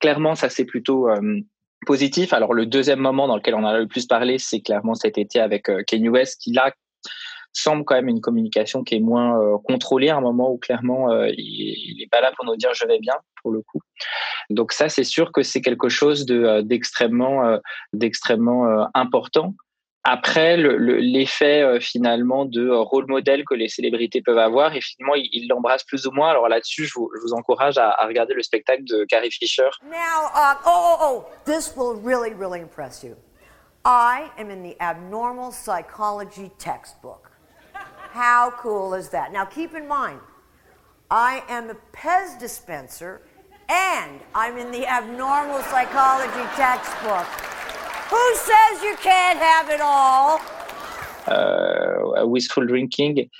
clairement 0.00 0.34
ça 0.34 0.48
c'est 0.48 0.64
plutôt 0.64 1.08
positif. 1.86 2.32
Alors 2.32 2.54
le 2.54 2.66
deuxième 2.66 3.00
moment 3.00 3.28
dans 3.28 3.36
lequel 3.36 3.54
on 3.54 3.64
a 3.64 3.78
le 3.78 3.86
plus 3.86 4.06
parlé, 4.06 4.38
c'est 4.38 4.60
clairement 4.60 4.94
cet 4.94 5.18
été 5.18 5.40
avec 5.40 5.70
Kanye 5.86 6.08
West 6.08 6.40
qui 6.40 6.52
là 6.52 6.72
semble 7.52 7.84
quand 7.84 7.94
même 7.94 8.08
une 8.08 8.20
communication 8.20 8.82
qui 8.82 8.96
est 8.96 9.00
moins 9.00 9.40
euh, 9.40 9.58
contrôlée 9.58 10.08
à 10.08 10.16
un 10.16 10.20
moment 10.20 10.50
où 10.50 10.58
clairement 10.58 11.10
euh, 11.10 11.28
il 11.36 11.96
n'est 11.98 12.08
pas 12.08 12.20
là 12.20 12.32
pour 12.34 12.44
nous 12.44 12.56
dire 12.56 12.72
je 12.74 12.86
vais 12.86 12.98
bien 12.98 13.14
pour 13.42 13.52
le 13.52 13.60
coup. 13.60 13.80
Donc 14.50 14.72
ça 14.72 14.88
c'est 14.88 15.04
sûr 15.04 15.32
que 15.32 15.42
c'est 15.42 15.60
quelque 15.60 15.88
chose 15.88 16.26
euh, 16.30 16.62
d'extrêmement 16.62 17.60
important 18.94 19.54
Après, 20.04 20.56
l'effet 20.56 21.78
finalement 21.80 22.44
de 22.44 22.68
rôle 22.68 23.06
modèle 23.06 23.44
que 23.44 23.54
les 23.54 23.68
célébrités 23.68 24.20
peuvent 24.20 24.38
avoir, 24.38 24.74
et 24.74 24.80
finalement, 24.80 25.14
ils 25.14 25.46
l'embrassent 25.48 25.84
plus 25.84 26.06
ou 26.06 26.10
moins. 26.10 26.30
Alors 26.30 26.48
là-dessus, 26.48 26.86
je, 26.86 26.94
vous, 26.98 27.32
encourage 27.34 27.78
à, 27.78 28.04
regarder 28.06 28.34
le 28.34 28.42
spectacle 28.42 28.82
de 28.84 29.04
Carrie 29.04 29.30
Fisher. 29.30 29.70
Uh, 29.82 29.94
oh, 30.66 30.80
oh, 30.82 30.96
oh, 31.00 31.24
this 31.44 31.74
will 31.76 31.94
really, 32.02 32.34
really 32.34 32.60
impress 32.60 33.04
you. 33.04 33.14
I 33.84 34.30
am 34.38 34.50
in 34.50 34.62
the 34.62 34.76
abnormal 34.80 35.50
psychology 35.52 36.50
textbook. 36.58 37.31
How 38.12 38.52
cool 38.58 38.92
is 38.92 39.08
that? 39.08 39.32
Now, 39.32 39.46
keep 39.46 39.74
in 39.74 39.88
mind, 39.88 40.20
I 41.10 41.42
am 41.48 41.70
a 41.70 41.76
Pez 41.94 42.38
dispenser, 42.38 43.22
and 43.70 44.20
I'm 44.34 44.58
in 44.58 44.70
the 44.70 44.86
abnormal 44.86 45.62
psychology 45.62 46.46
textbook. 46.54 47.24
Who 48.10 48.34
says 48.36 48.82
you 48.82 48.96
can't 49.00 49.38
have 49.38 49.70
it 49.70 49.80
all? 49.80 50.42
Euh, 51.26 52.26
Wistful 52.26 52.66
Drinking, 52.66 53.30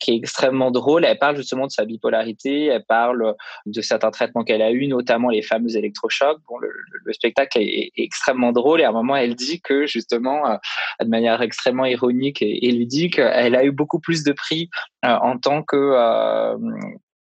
qui 0.00 0.12
est 0.12 0.16
extrêmement 0.16 0.70
drôle. 0.70 1.04
Elle 1.04 1.18
parle 1.18 1.36
justement 1.36 1.66
de 1.66 1.72
sa 1.72 1.84
bipolarité, 1.84 2.66
elle 2.66 2.84
parle 2.84 3.34
de 3.66 3.80
certains 3.80 4.10
traitements 4.10 4.44
qu'elle 4.44 4.62
a 4.62 4.70
eu, 4.70 4.86
notamment 4.86 5.30
les 5.30 5.42
fameux 5.42 5.76
électrochocs. 5.76 6.38
Bon, 6.48 6.58
le, 6.58 6.70
le 7.04 7.12
spectacle 7.12 7.58
est, 7.60 7.92
extrêmement 7.96 8.52
drôle 8.52 8.80
et 8.80 8.84
à 8.84 8.90
un 8.90 8.92
moment, 8.92 9.16
elle 9.16 9.34
dit 9.34 9.60
que 9.60 9.86
justement, 9.86 10.48
euh, 10.48 10.56
de 11.00 11.08
manière 11.08 11.40
extrêmement 11.42 11.84
ironique, 11.84 12.42
et, 12.42 12.66
et 12.66 12.72
lui 12.72 12.86
dit 12.86 13.10
qu'elle 13.10 13.54
a 13.54 13.64
eu 13.64 13.72
beaucoup 13.72 14.00
plus 14.00 14.24
de 14.24 14.32
prix 14.32 14.68
euh, 15.04 15.16
en 15.20 15.38
tant 15.38 15.62
que 15.62 15.76
euh, 15.76 16.56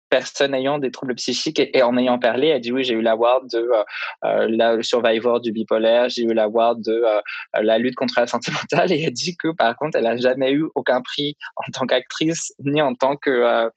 personne 0.10 0.54
ayant 0.54 0.80
des 0.80 0.92
troubles 0.92 1.16
psychiques 1.16 1.60
et, 1.60 1.82
en 1.84 1.98
ayant 1.98 2.20
parlé, 2.20 2.48
elle 2.48 2.62
dit 2.62 2.72
oui, 2.72 2.84
j'ai 2.84 2.94
eu 2.94 3.02
l'award 3.02 3.50
de 3.50 3.58
euh, 3.58 3.84
euh 4.24 4.48
la 4.50 4.82
survivor 4.82 5.42
du 5.42 5.52
bipolaire, 5.52 6.10
j'ai 6.10 6.24
eu 6.24 6.34
l'award 6.34 6.82
de 6.82 6.92
euh, 6.94 7.22
la 7.62 7.78
lutte 7.78 7.96
contre 7.96 8.16
la 8.18 8.28
santé 8.28 8.52
mentale 8.52 8.92
et 8.92 9.04
elle 9.04 9.14
dit 9.14 9.36
que 9.36 9.50
par 9.50 9.76
contre, 9.76 9.98
elle 9.98 10.08
a 10.08 10.18
jamais 10.18 10.52
eu 10.52 10.66
aucun 10.76 11.02
prix 11.02 11.36
en 11.56 11.72
tant 11.72 11.86
qu'actrice 11.86 12.54
ni 12.64 12.82
en 12.82 12.94
tant 12.94 13.16
que 13.16 13.30
euh, 13.30 13.70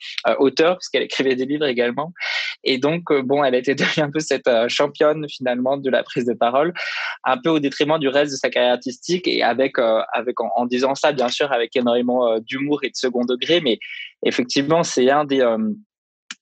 écrivait 0.94 1.36
des 1.36 1.46
livres 1.46 1.66
également. 1.66 2.12
Et 2.64 2.78
donc 2.78 3.12
bon, 3.12 3.44
elle 3.44 3.54
était 3.54 3.74
devenue 3.74 4.04
un 4.04 4.10
peu 4.10 4.20
cette 4.20 4.50
championne 4.68 5.26
finalement 5.28 5.76
de 5.76 5.90
la 5.90 6.02
prise 6.02 6.26
de 6.26 6.34
parole, 6.34 6.74
un 7.24 7.38
peu 7.38 7.50
au 7.50 7.58
détriment 7.58 7.98
du 7.98 8.08
reste 8.08 8.32
de 8.32 8.36
sa 8.36 8.50
carrière 8.50 8.72
artistique 8.72 9.26
et 9.26 9.42
avec 9.42 9.78
avec 10.12 10.40
en, 10.40 10.50
en, 10.56 10.66
disant 10.66 10.94
ça 10.94 11.12
bien 11.12 11.28
sûr 11.28 11.52
avec 11.52 11.74
énormément 11.76 12.38
d'humour 12.40 12.80
et 12.84 12.90
de 12.90 12.96
second 12.96 13.24
degré, 13.24 13.60
mais 13.60 13.78
effectivement 14.24 14.82
c'est 14.82 15.10
un 15.10 15.24
des 15.24 15.42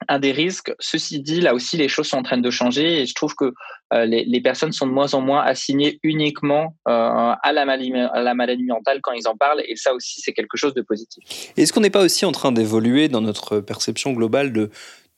un 0.08 0.18
des 0.18 0.32
risques. 0.32 0.72
Ceci 0.78 1.20
dit, 1.20 1.40
là 1.40 1.54
aussi, 1.54 1.76
les 1.76 1.88
choses 1.88 2.06
sont 2.08 2.18
en 2.18 2.22
train 2.22 2.38
de 2.38 2.50
changer 2.50 3.00
et 3.00 3.06
je 3.06 3.14
trouve 3.14 3.34
que 3.34 3.52
euh, 3.92 4.04
les, 4.04 4.40
personnes 4.40 4.72
sont 4.72 4.86
de 4.86 4.92
moins 4.92 5.14
en 5.14 5.20
moins 5.20 5.42
assignées 5.42 6.00
uniquement 6.02 6.75
euh, 6.88 7.34
à, 7.40 7.52
la 7.52 7.64
maladie, 7.64 7.92
à 7.94 8.20
la 8.20 8.34
maladie 8.34 8.64
mentale 8.64 8.98
quand 9.00 9.12
ils 9.12 9.28
en 9.28 9.36
parlent 9.36 9.62
et 9.66 9.76
ça 9.76 9.94
aussi, 9.94 10.20
c'est 10.20 10.32
quelque 10.32 10.56
chose 10.56 10.75
de 10.75 10.82
positif. 10.82 11.22
Est-ce 11.56 11.72
qu'on 11.72 11.80
n'est 11.80 11.90
pas 11.90 12.02
aussi 12.02 12.25
en 12.25 12.32
train 12.32 12.50
d'évoluer 12.50 13.08
dans 13.08 13.20
notre 13.20 13.60
perception 13.60 14.12
globale 14.12 14.52
de, 14.52 14.70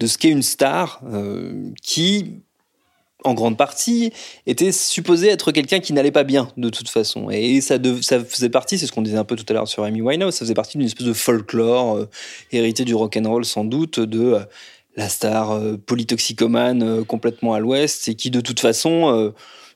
ce 0.07 0.19
qu'est 0.19 0.29
une 0.29 0.43
star 0.43 1.01
euh, 1.07 1.71
qui, 1.83 2.43
en 3.25 3.33
grande 3.33 3.57
partie, 3.57 4.13
était 4.47 4.71
supposé 4.71 5.29
être 5.29 5.51
quelqu'un 5.51 5.81
qui 5.81 5.95
n'allait 5.95 6.13
pas 6.13 6.25
bien 6.25 6.51
de 6.59 6.69
toute 6.69 6.91
façon? 6.91 7.31
Et 7.31 7.63
ça, 7.63 7.79
ça 8.03 8.23
faisait 8.23 8.51
partie, 8.51 8.77
c'est 8.77 8.87
ce 8.87 8.93
qu'on 8.93 9.03
disait 9.03 9.17
un 9.17 9.25
peu 9.25 9.35
tout 9.35 9.47
à 9.49 9.55
l'heure 9.55 9.67
sur 9.67 9.83
Amy 9.83 10.03
Winehouse, 10.03 10.35
ça 10.35 10.41
faisait 10.41 10.53
partie 10.53 10.77
d'une 10.77 10.87
espèce 10.87 11.07
de 11.07 11.15
folklore 11.15 12.07
hérité 12.53 12.85
du 12.85 12.95
rock 12.95 13.17
and 13.17 13.29
roll 13.29 13.47
sans 13.47 13.65
doute, 13.65 13.99
de 13.99 14.39
la 14.99 15.09
star 15.09 15.53
euh, 15.53 15.77
polytoxicomane 15.77 16.83
euh, 16.83 17.05
complètement 17.05 17.55
à 17.55 17.61
l'ouest 17.61 18.09
et 18.09 18.17
qui 18.17 18.31
de 18.31 18.41
toute 18.41 18.59
façon 18.59 19.15
euh, 19.15 19.31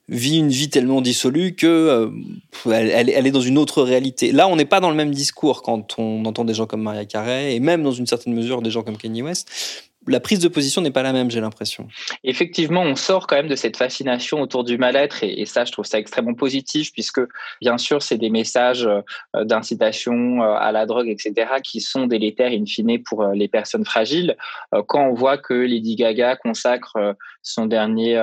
vit 0.09 0.39
une 0.39 0.49
vie 0.49 0.69
tellement 0.69 1.01
dissolue 1.01 1.55
que 1.55 2.11
elle, 2.67 3.09
est 3.09 3.31
dans 3.31 3.41
une 3.41 3.57
autre 3.57 3.83
réalité. 3.83 4.33
Là, 4.33 4.49
on 4.49 4.57
n'est 4.57 4.65
pas 4.65 4.81
dans 4.81 4.91
le 4.91 4.97
même 4.97 5.13
discours 5.13 5.63
quand 5.63 5.95
on 5.99 6.25
entend 6.25 6.45
des 6.45 6.55
gens 6.55 6.67
comme 6.67 6.83
Maria 6.83 7.05
Carey 7.05 7.55
et 7.55 7.61
même 7.61 7.85
dans 7.85 7.93
une 7.93 8.09
certaine 8.09 8.35
mesure 8.35 8.63
des 8.63 8.71
gens 8.71 8.83
comme 8.83 8.97
Kanye 8.97 9.23
West 9.23 9.49
la 10.07 10.21
prise 10.21 10.41
de 10.41 10.49
position 10.49 10.83
n'est 10.83 10.91
pas 10.91 11.03
la 11.03 11.13
même, 11.13 11.31
j'ai 11.31 11.41
l'impression. 11.41 11.87
Effectivement, 12.25 12.83
on 12.83 12.97
sort 12.97 13.27
quand 13.27 13.37
même 13.37 13.49
de 13.49 13.57
cette 13.57 13.77
fascination 13.77 14.41
autour 14.41 14.65
du 14.65 14.79
mal-être 14.79 15.23
et, 15.23 15.45
ça, 15.47 15.65
je 15.65 15.73
trouve 15.73 15.85
ça 15.85 15.99
extrêmement 15.99 16.35
positif 16.35 16.93
puisque, 16.93 17.21
bien 17.61 17.79
sûr, 17.79 18.03
c'est 18.03 18.19
des 18.19 18.31
messages 18.31 18.87
euh, 18.87 19.45
d'incitation 19.45 20.43
euh, 20.43 20.55
à 20.55 20.73
la 20.73 20.87
drogue, 20.87 21.09
etc., 21.09 21.53
qui 21.63 21.81
sont 21.81 22.07
délétères 22.07 22.51
in 22.51 22.65
fine 22.67 23.03
pour 23.03 23.23
euh, 23.23 23.35
les 23.35 23.49
personnes 23.49 23.85
fragiles. 23.85 24.37
Quand 24.87 25.09
on 25.09 25.15
voit 25.15 25.39
que 25.39 25.55
Lady 25.55 25.97
Gaga 25.97 26.37
consacre 26.37 27.17
son 27.43 27.67
dernier 27.67 28.21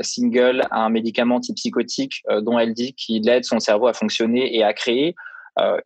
single 0.00 0.62
à 0.70 0.84
un 0.84 0.88
médicament 0.88 1.36
antipsychotique 1.36 2.22
dont 2.42 2.58
elle 2.58 2.72
dit 2.72 2.94
qu'il 2.94 3.28
aide 3.28 3.44
son 3.44 3.60
cerveau 3.60 3.86
à 3.86 3.92
fonctionner 3.92 4.56
et 4.56 4.62
à 4.62 4.72
créer, 4.72 5.14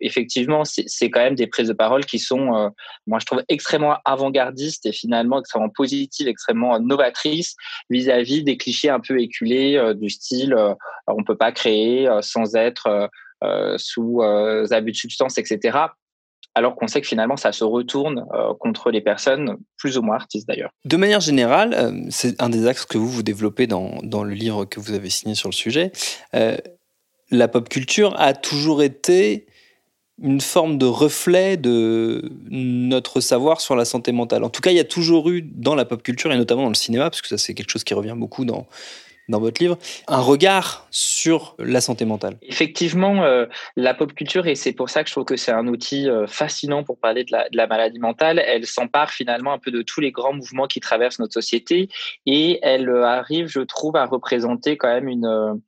effectivement, 0.00 0.62
c'est 0.64 1.10
quand 1.10 1.20
même 1.20 1.34
des 1.34 1.46
prises 1.46 1.68
de 1.68 1.72
parole 1.72 2.04
qui 2.04 2.18
sont, 2.18 2.56
euh, 2.56 2.68
moi 3.06 3.18
je 3.18 3.26
trouve, 3.26 3.42
extrêmement 3.48 3.96
avant-gardistes 4.04 4.86
et 4.86 4.92
finalement 4.92 5.40
extrêmement 5.40 5.68
positives, 5.68 6.28
extrêmement 6.28 6.78
novatrices 6.80 7.56
vis-à-vis 7.90 8.44
des 8.44 8.56
clichés 8.56 8.90
un 8.90 9.00
peu 9.00 9.20
éculés 9.20 9.76
euh, 9.76 9.94
du 9.94 10.10
style 10.10 10.54
on 11.06 11.24
peut 11.24 11.36
pas 11.36 11.52
créer 11.52 12.08
sans 12.22 12.56
être 12.56 13.10
sous 13.76 14.22
abus 14.22 14.92
de 14.92 14.96
substances, 14.96 15.38
etc 15.38 15.88
alors 16.54 16.76
qu'on 16.76 16.86
sait 16.86 17.00
que 17.00 17.06
finalement 17.06 17.36
ça 17.36 17.52
se 17.52 17.64
retourne 17.64 18.24
euh, 18.32 18.54
contre 18.58 18.90
les 18.90 19.00
personnes 19.00 19.56
plus 19.76 19.98
ou 19.98 20.02
moins 20.02 20.16
artistes 20.16 20.46
d'ailleurs. 20.46 20.70
De 20.84 20.96
manière 20.96 21.20
générale, 21.20 21.74
euh, 21.74 22.06
c'est 22.10 22.40
un 22.40 22.48
des 22.48 22.66
axes 22.66 22.86
que 22.86 22.98
vous 22.98 23.08
vous 23.08 23.22
développez 23.22 23.66
dans, 23.66 24.24
le 24.24 24.34
livre 24.34 24.64
que 24.64 24.80
vous 24.80 24.92
avez 24.92 25.10
signé 25.10 25.34
sur 25.34 25.48
le 25.48 25.54
sujet. 25.54 25.92
Euh, 26.34 26.56
la 27.30 27.48
pop 27.48 27.68
culture 27.68 28.14
a 28.18 28.32
toujours 28.32 28.82
été 28.82 29.46
une 30.22 30.40
forme 30.40 30.78
de 30.78 30.86
reflet 30.86 31.56
de 31.56 32.30
notre 32.48 33.20
savoir 33.20 33.60
sur 33.60 33.74
la 33.74 33.84
santé 33.84 34.12
mentale. 34.12 34.44
En 34.44 34.50
tout 34.50 34.60
cas, 34.60 34.70
il 34.70 34.76
y 34.76 34.80
a 34.80 34.84
toujours 34.84 35.28
eu 35.30 35.42
dans 35.42 35.74
la 35.74 35.84
pop 35.84 36.02
culture, 36.02 36.32
et 36.32 36.36
notamment 36.36 36.62
dans 36.62 36.68
le 36.68 36.74
cinéma, 36.74 37.10
parce 37.10 37.20
que 37.20 37.28
ça 37.28 37.38
c'est 37.38 37.54
quelque 37.54 37.70
chose 37.70 37.84
qui 37.84 37.94
revient 37.94 38.14
beaucoup 38.16 38.44
dans, 38.44 38.68
dans 39.28 39.40
votre 39.40 39.60
livre, 39.60 39.76
un 40.06 40.20
regard 40.20 40.86
sur 40.90 41.56
la 41.58 41.80
santé 41.80 42.04
mentale. 42.04 42.36
Effectivement, 42.42 43.24
euh, 43.24 43.46
la 43.76 43.92
pop 43.94 44.12
culture, 44.12 44.46
et 44.46 44.54
c'est 44.54 44.72
pour 44.72 44.88
ça 44.88 45.02
que 45.02 45.08
je 45.08 45.14
trouve 45.14 45.24
que 45.24 45.36
c'est 45.36 45.52
un 45.52 45.66
outil 45.66 46.08
euh, 46.08 46.26
fascinant 46.28 46.84
pour 46.84 46.98
parler 46.98 47.24
de 47.24 47.32
la, 47.32 47.66
maladie 47.66 47.98
mentale, 47.98 48.38
elle 48.46 48.66
s'empare 48.66 49.10
finalement 49.10 49.52
un 49.52 49.58
peu 49.58 49.72
de 49.72 49.82
tous 49.82 50.00
les 50.00 50.12
grands 50.12 50.34
mouvements 50.34 50.66
qui 50.66 50.78
traversent 50.80 51.18
notre 51.18 51.34
société, 51.34 51.88
et 52.26 52.60
elle 52.62 52.88
arrive, 52.88 53.46
je 53.48 53.60
trouve, 53.60 53.96
à 53.96 54.06
représenter 54.06 54.76
quand 54.76 54.88
même 54.88 55.08
une, 55.08 55.60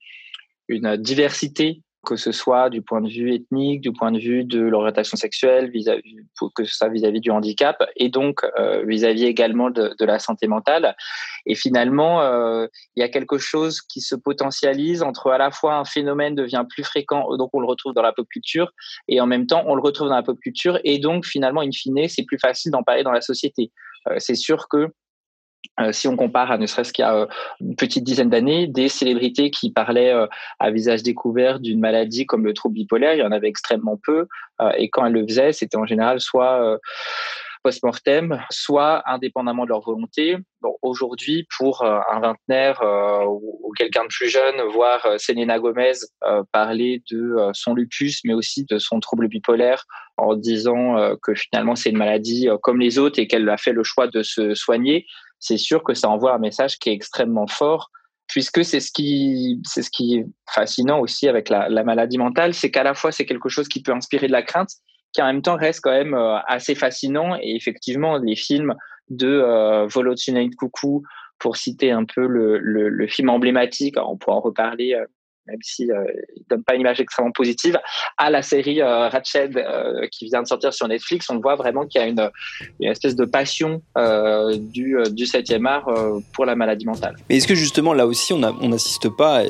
une 0.69 0.97
diversité 0.97 1.83
que 2.07 2.17
ce 2.17 2.33
soit 2.33 2.71
du 2.71 2.81
point 2.81 3.01
de 3.01 3.09
vue 3.09 3.35
ethnique, 3.35 3.81
du 3.81 3.93
point 3.93 4.13
de 4.13 4.19
vue 4.19 4.45
de 4.45 4.61
l'orientation 4.61 5.17
sexuelle, 5.17 5.71
vis-à-vis, 5.71 6.17
que 6.55 6.65
ce 6.65 6.75
soit 6.75 6.89
vis-à-vis 6.89 7.21
du 7.21 7.31
handicap, 7.31 7.83
et 7.97 8.09
donc 8.09 8.41
euh, 8.59 8.85
vis-à-vis 8.87 9.25
également 9.25 9.71
de, 9.71 9.95
de, 9.99 10.05
la 10.05 10.19
santé 10.19 10.47
mentale. 10.47 10.97
Et 11.45 11.55
finalement, 11.55 12.23
euh, 12.23 12.67
il 12.95 13.01
y 13.01 13.03
a 13.03 13.09
quelque 13.09 13.39
chose 13.39 13.81
qui 13.83 14.01
se 14.01 14.15
potentialise 14.15 15.03
entre 15.03 15.31
à 15.31 15.39
la 15.39 15.51
fois 15.51 15.75
un 15.75 15.85
phénomène 15.85 16.35
devient 16.35 16.65
plus 16.69 16.85
fréquent, 16.85 17.37
donc 17.37 17.51
on 17.53 17.61
le 17.61 17.67
retrouve 17.67 17.93
dans 17.93 18.03
la 18.03 18.13
pop 18.13 18.27
culture, 18.29 18.71
et 19.09 19.21
en 19.21 19.27
même 19.27 19.47
temps 19.47 19.65
on 19.67 19.75
le 19.75 19.83
retrouve 19.83 20.09
dans 20.09 20.17
la 20.17 20.23
pop 20.23 20.39
culture, 20.39 20.79
et 20.85 20.99
donc 20.99 21.27
finalement, 21.27 21.61
in 21.61 21.73
fine, 21.73 22.09
c'est 22.09 22.25
plus 22.25 22.39
facile 22.39 22.71
d'en 22.71 22.85
parler 22.85 23.03
dans 23.03 23.13
la 23.13 23.21
société. 23.21 23.73
Euh, 24.09 24.17
c'est 24.19 24.37
sûr 24.37 24.69
que 24.69 24.89
euh, 25.81 25.93
si 25.93 26.09
on 26.09 26.17
compare 26.17 26.51
à 26.51 26.59
ne 26.59 26.67
serait-ce 26.67 26.93
qu'il 26.93 27.03
y 27.03 27.07
a 27.07 27.15
euh, 27.15 27.27
une 27.61 27.77
petite 27.77 28.05
dizaine 28.05 28.31
d'années, 28.31 28.67
des 28.67 28.89
célébrités 28.89 29.51
qui 29.51 29.71
parlaient 29.71 30.13
euh, 30.13 30.27
à 30.59 30.71
visage 30.71 31.03
découvert 31.03 31.61
d'une 31.61 31.81
maladie 31.81 32.27
comme 32.27 32.45
le 32.45 32.55
trouble 32.55 32.75
bipolaire, 32.75 33.15
il 33.15 33.21
y 33.21 33.23
en 33.23 33.33
avait 33.33 33.49
extrêmement 33.49 33.99
peu. 34.03 34.27
et 34.79 34.89
quand 34.89 35.05
elles 35.07 35.13
le 35.13 35.27
faisaient, 35.27 35.53
c'était 35.53 35.77
en 35.77 35.87
général 35.87 36.21
soit 36.21 36.79
post-mortem, 37.63 38.41
soit 38.51 39.03
indépendamment 39.11 39.65
de 39.65 39.71
leur 39.71 39.81
volonté. 39.81 40.37
Aujourd'hui, 40.83 41.47
pour 41.59 41.85
un 41.85 42.21
vingtenaire 42.21 42.81
ou, 43.29 43.61
ou 43.63 43.73
quelqu'un 43.73 44.05
de 44.05 44.09
plus 44.09 44.29
jeune, 44.29 44.61
voir 44.73 45.07
Selena 45.19 45.59
Gomez 45.59 45.93
parler 46.53 47.03
de 47.11 47.51
son 47.53 47.75
lupus, 47.75 48.21
mais 48.25 48.35
aussi 48.35 48.65
de 48.65 48.79
son 48.79 49.01
trouble 49.01 49.29
bipolaire, 49.29 49.85
en 50.17 50.37
disant 50.37 51.17
que 51.23 51.35
finalement 51.35 51.77
c'est 51.77 51.91
une 51.91 51.99
maladie 51.99 52.49
comme 52.63 52.81
les 52.81 52.99
autres 52.99 53.19
et 53.19 53.27
qu'elle 53.27 53.49
a 53.49 53.57
fait 53.57 53.73
le 53.73 53.85
choix 53.85 54.07
de 54.07 54.23
se 54.23 54.55
soigner, 54.55 55.07
c'est 55.39 55.59
sûr 55.59 55.83
que 55.83 55.95
ça 55.95 56.09
envoie 56.09 56.35
un 56.35 56.39
message 56.39 56.79
qui 56.79 56.91
est 56.91 56.93
extrêmement 56.93 57.47
fort, 57.47 57.91
puisque 58.27 58.65
c'est 58.65 58.81
ce 58.81 58.91
qui, 58.91 59.61
c'est 59.65 59.83
ce 59.83 59.91
qui 59.91 60.17
est 60.17 60.27
fascinant 60.51 61.01
aussi 61.01 61.29
avec 61.29 61.49
la, 61.49 61.69
la 61.69 61.85
maladie 61.85 62.19
mentale, 62.19 62.55
c'est 62.55 62.71
qu'à 62.71 62.83
la 62.83 62.95
fois 62.95 63.13
c'est 63.13 63.27
quelque 63.27 63.49
chose 63.49 63.69
qui 63.69 63.83
peut 63.83 63.93
inspirer 63.93 64.27
de 64.27 64.33
la 64.33 64.43
crainte, 64.43 64.71
qui 65.17 65.23
en 65.23 65.27
même 65.27 65.43
temps 65.43 65.57
reste 65.57 65.81
quand 65.83 65.93
même 65.93 66.15
euh, 66.15 66.39
assez 66.47 66.75
fascinant. 66.75 67.37
Et 67.41 67.57
effectivement, 67.57 68.19
les 68.19 68.37
films 68.37 68.75
de 69.09 69.29
euh, 69.29 69.87
Volo 69.87 70.15
Coucou, 70.59 71.03
pour 71.39 71.57
citer 71.57 71.91
un 71.91 72.05
peu 72.05 72.27
le, 72.27 72.59
le, 72.59 72.89
le, 72.91 73.07
film 73.07 73.31
emblématique, 73.31 73.97
on 73.99 74.17
pourra 74.17 74.37
en 74.37 74.41
reparler 74.41 74.95
euh, 74.95 75.07
même 75.47 75.59
si 75.63 75.91
euh, 75.91 76.05
il 76.35 76.45
donne 76.49 76.63
pas 76.63 76.75
une 76.75 76.83
image 76.83 77.01
extrêmement 77.01 77.33
positive, 77.33 77.79
à 78.19 78.31
la 78.31 78.43
série 78.43 78.81
euh, 78.81 79.09
Ratched 79.09 79.57
euh, 79.57 80.07
qui 80.11 80.27
vient 80.27 80.43
de 80.43 80.47
sortir 80.47 80.73
sur 80.73 80.89
Netflix, 80.89 81.29
on 81.31 81.39
voit 81.39 81.57
vraiment 81.57 81.87
qu'il 81.87 82.01
y 82.01 82.05
a 82.05 82.07
une, 82.07 82.31
espèce 82.81 83.17
de 83.17 83.25
passion 83.25 83.83
euh, 83.97 84.57
du, 84.59 84.99
euh, 84.99 85.05
du 85.05 85.25
7e 85.25 85.67
art 85.67 85.87
pour 86.33 86.45
la 86.45 86.55
maladie 86.55 86.87
mentale. 86.87 87.17
Mais 87.29 87.37
est-ce 87.37 87.47
que 87.47 87.55
justement 87.55 87.93
là 87.93 88.07
aussi 88.07 88.33
on 88.33 88.69
n'assiste 88.69 89.09
pas, 89.09 89.43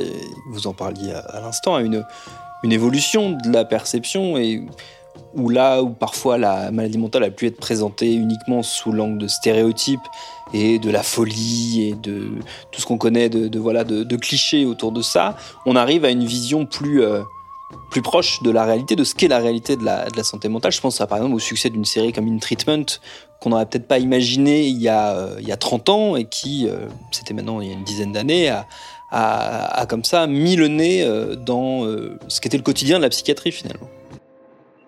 vous 0.50 0.66
en 0.66 0.72
parliez 0.72 1.12
à, 1.12 1.18
à 1.18 1.40
l'instant, 1.40 1.74
à 1.74 1.82
une 1.82 2.04
une 2.62 2.72
évolution 2.72 3.30
de 3.32 3.52
la 3.52 3.64
perception 3.64 4.36
et 4.38 4.62
où 5.34 5.50
là 5.50 5.82
où 5.82 5.90
parfois 5.90 6.38
la 6.38 6.70
maladie 6.70 6.98
mentale 6.98 7.24
a 7.24 7.30
pu 7.30 7.46
être 7.46 7.58
présentée 7.58 8.14
uniquement 8.14 8.62
sous 8.62 8.92
l'angle 8.92 9.18
de 9.18 9.28
stéréotypes 9.28 10.00
et 10.52 10.78
de 10.78 10.90
la 10.90 11.02
folie 11.02 11.88
et 11.88 11.94
de 11.94 12.30
tout 12.70 12.80
ce 12.80 12.86
qu'on 12.86 12.98
connaît 12.98 13.28
de, 13.28 13.58
voilà 13.58 13.84
de, 13.84 14.16
clichés 14.16 14.64
autour 14.64 14.92
de 14.92 15.02
ça, 15.02 15.36
on 15.66 15.76
arrive 15.76 16.04
à 16.04 16.10
une 16.10 16.24
vision 16.24 16.66
plus 16.66 17.02
euh, 17.02 17.22
plus 17.90 18.02
proche 18.02 18.42
de 18.42 18.50
la 18.50 18.64
réalité, 18.64 18.94
de 18.94 19.02
ce 19.02 19.14
qu'est 19.14 19.28
la 19.28 19.38
réalité 19.38 19.76
de 19.76 19.84
la, 19.84 20.08
de 20.08 20.16
la, 20.16 20.22
santé 20.22 20.48
mentale. 20.48 20.70
Je 20.70 20.80
pense 20.80 21.00
à, 21.00 21.06
par 21.06 21.18
exemple 21.18 21.34
au 21.34 21.40
succès 21.40 21.68
d'une 21.68 21.84
série 21.84 22.12
comme 22.12 22.28
In 22.28 22.38
Treatment 22.38 22.84
qu'on 23.40 23.50
n'aurait 23.50 23.66
peut-être 23.66 23.88
pas 23.88 23.98
imaginé 23.98 24.66
il 24.66 24.80
y, 24.80 24.88
a, 24.88 25.16
euh, 25.16 25.36
il 25.40 25.48
y 25.48 25.52
a 25.52 25.56
30 25.56 25.88
ans 25.88 26.16
et 26.16 26.24
qui, 26.26 26.68
euh, 26.68 26.86
c'était 27.10 27.34
maintenant 27.34 27.60
il 27.60 27.68
y 27.68 27.70
a 27.70 27.74
une 27.74 27.84
dizaine 27.84 28.12
d'années, 28.12 28.48
a, 28.48 28.66
a, 29.10 29.80
a, 29.80 29.86
comme 29.86 30.04
ça 30.04 30.26
mis 30.26 30.56
le 30.56 30.68
nez 30.68 31.04
dans 31.38 31.84
ce 32.28 32.40
qu'était 32.40 32.56
le 32.56 32.62
quotidien 32.62 32.98
de 32.98 33.02
la 33.02 33.08
psychiatrie 33.08 33.52
finalement. 33.52 33.88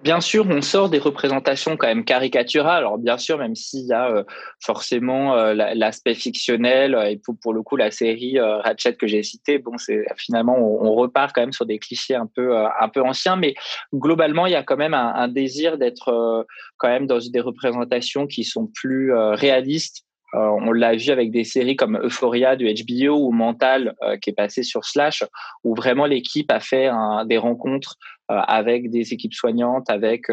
Bien 0.04 0.20
sûr, 0.20 0.46
on 0.48 0.62
sort 0.62 0.88
des 0.88 1.00
représentations 1.00 1.76
quand 1.76 1.88
même 1.88 2.04
caricaturales. 2.04 2.78
Alors 2.78 2.98
bien 2.98 3.18
sûr, 3.18 3.36
même 3.36 3.56
s'il 3.56 3.86
y 3.86 3.92
a 3.92 4.08
euh, 4.08 4.22
forcément 4.60 5.34
euh, 5.34 5.54
l'aspect 5.54 6.14
fictionnel 6.14 6.94
euh, 6.94 7.10
et 7.10 7.20
pour, 7.42 7.52
le 7.52 7.62
coup 7.62 7.74
la 7.74 7.90
série 7.90 8.38
Ratchet 8.38 8.94
que 8.94 9.08
j'ai 9.08 9.24
citée, 9.24 9.58
bon, 9.58 9.76
c'est 9.76 10.04
finalement 10.16 10.56
on, 10.56 10.94
repart 10.94 11.32
quand 11.34 11.40
même 11.40 11.52
sur 11.52 11.66
des 11.66 11.80
clichés 11.80 12.14
un 12.14 12.26
peu 12.26 12.56
un 12.56 12.88
peu 12.88 13.02
anciens, 13.02 13.36
mais 13.36 13.54
globalement 13.92 14.46
il 14.46 14.52
y 14.52 14.56
a 14.56 14.62
quand 14.62 14.76
même 14.76 14.94
un, 14.94 15.28
désir 15.28 15.78
d'être 15.78 16.46
quand 16.76 16.88
même 16.88 17.06
dans 17.06 17.18
des 17.18 17.40
représentations 17.40 18.26
qui 18.26 18.44
sont 18.44 18.66
plus 18.66 19.12
réalistes 19.14 20.04
on 20.32 20.72
l'a 20.72 20.94
vu 20.94 21.10
avec 21.10 21.30
des 21.30 21.44
séries 21.44 21.76
comme 21.76 21.98
Euphoria 22.02 22.56
du 22.56 22.66
HBO 22.66 23.16
ou 23.16 23.32
Mental 23.32 23.94
qui 24.20 24.30
est 24.30 24.34
passé 24.34 24.62
sur 24.62 24.84
Slash, 24.84 25.24
où 25.64 25.74
vraiment 25.74 26.04
l'équipe 26.04 26.50
a 26.50 26.60
fait 26.60 26.90
des 27.26 27.38
rencontres 27.38 27.96
avec 28.28 28.90
des 28.90 29.12
équipes 29.12 29.34
soignantes, 29.34 29.88
avec 29.90 30.26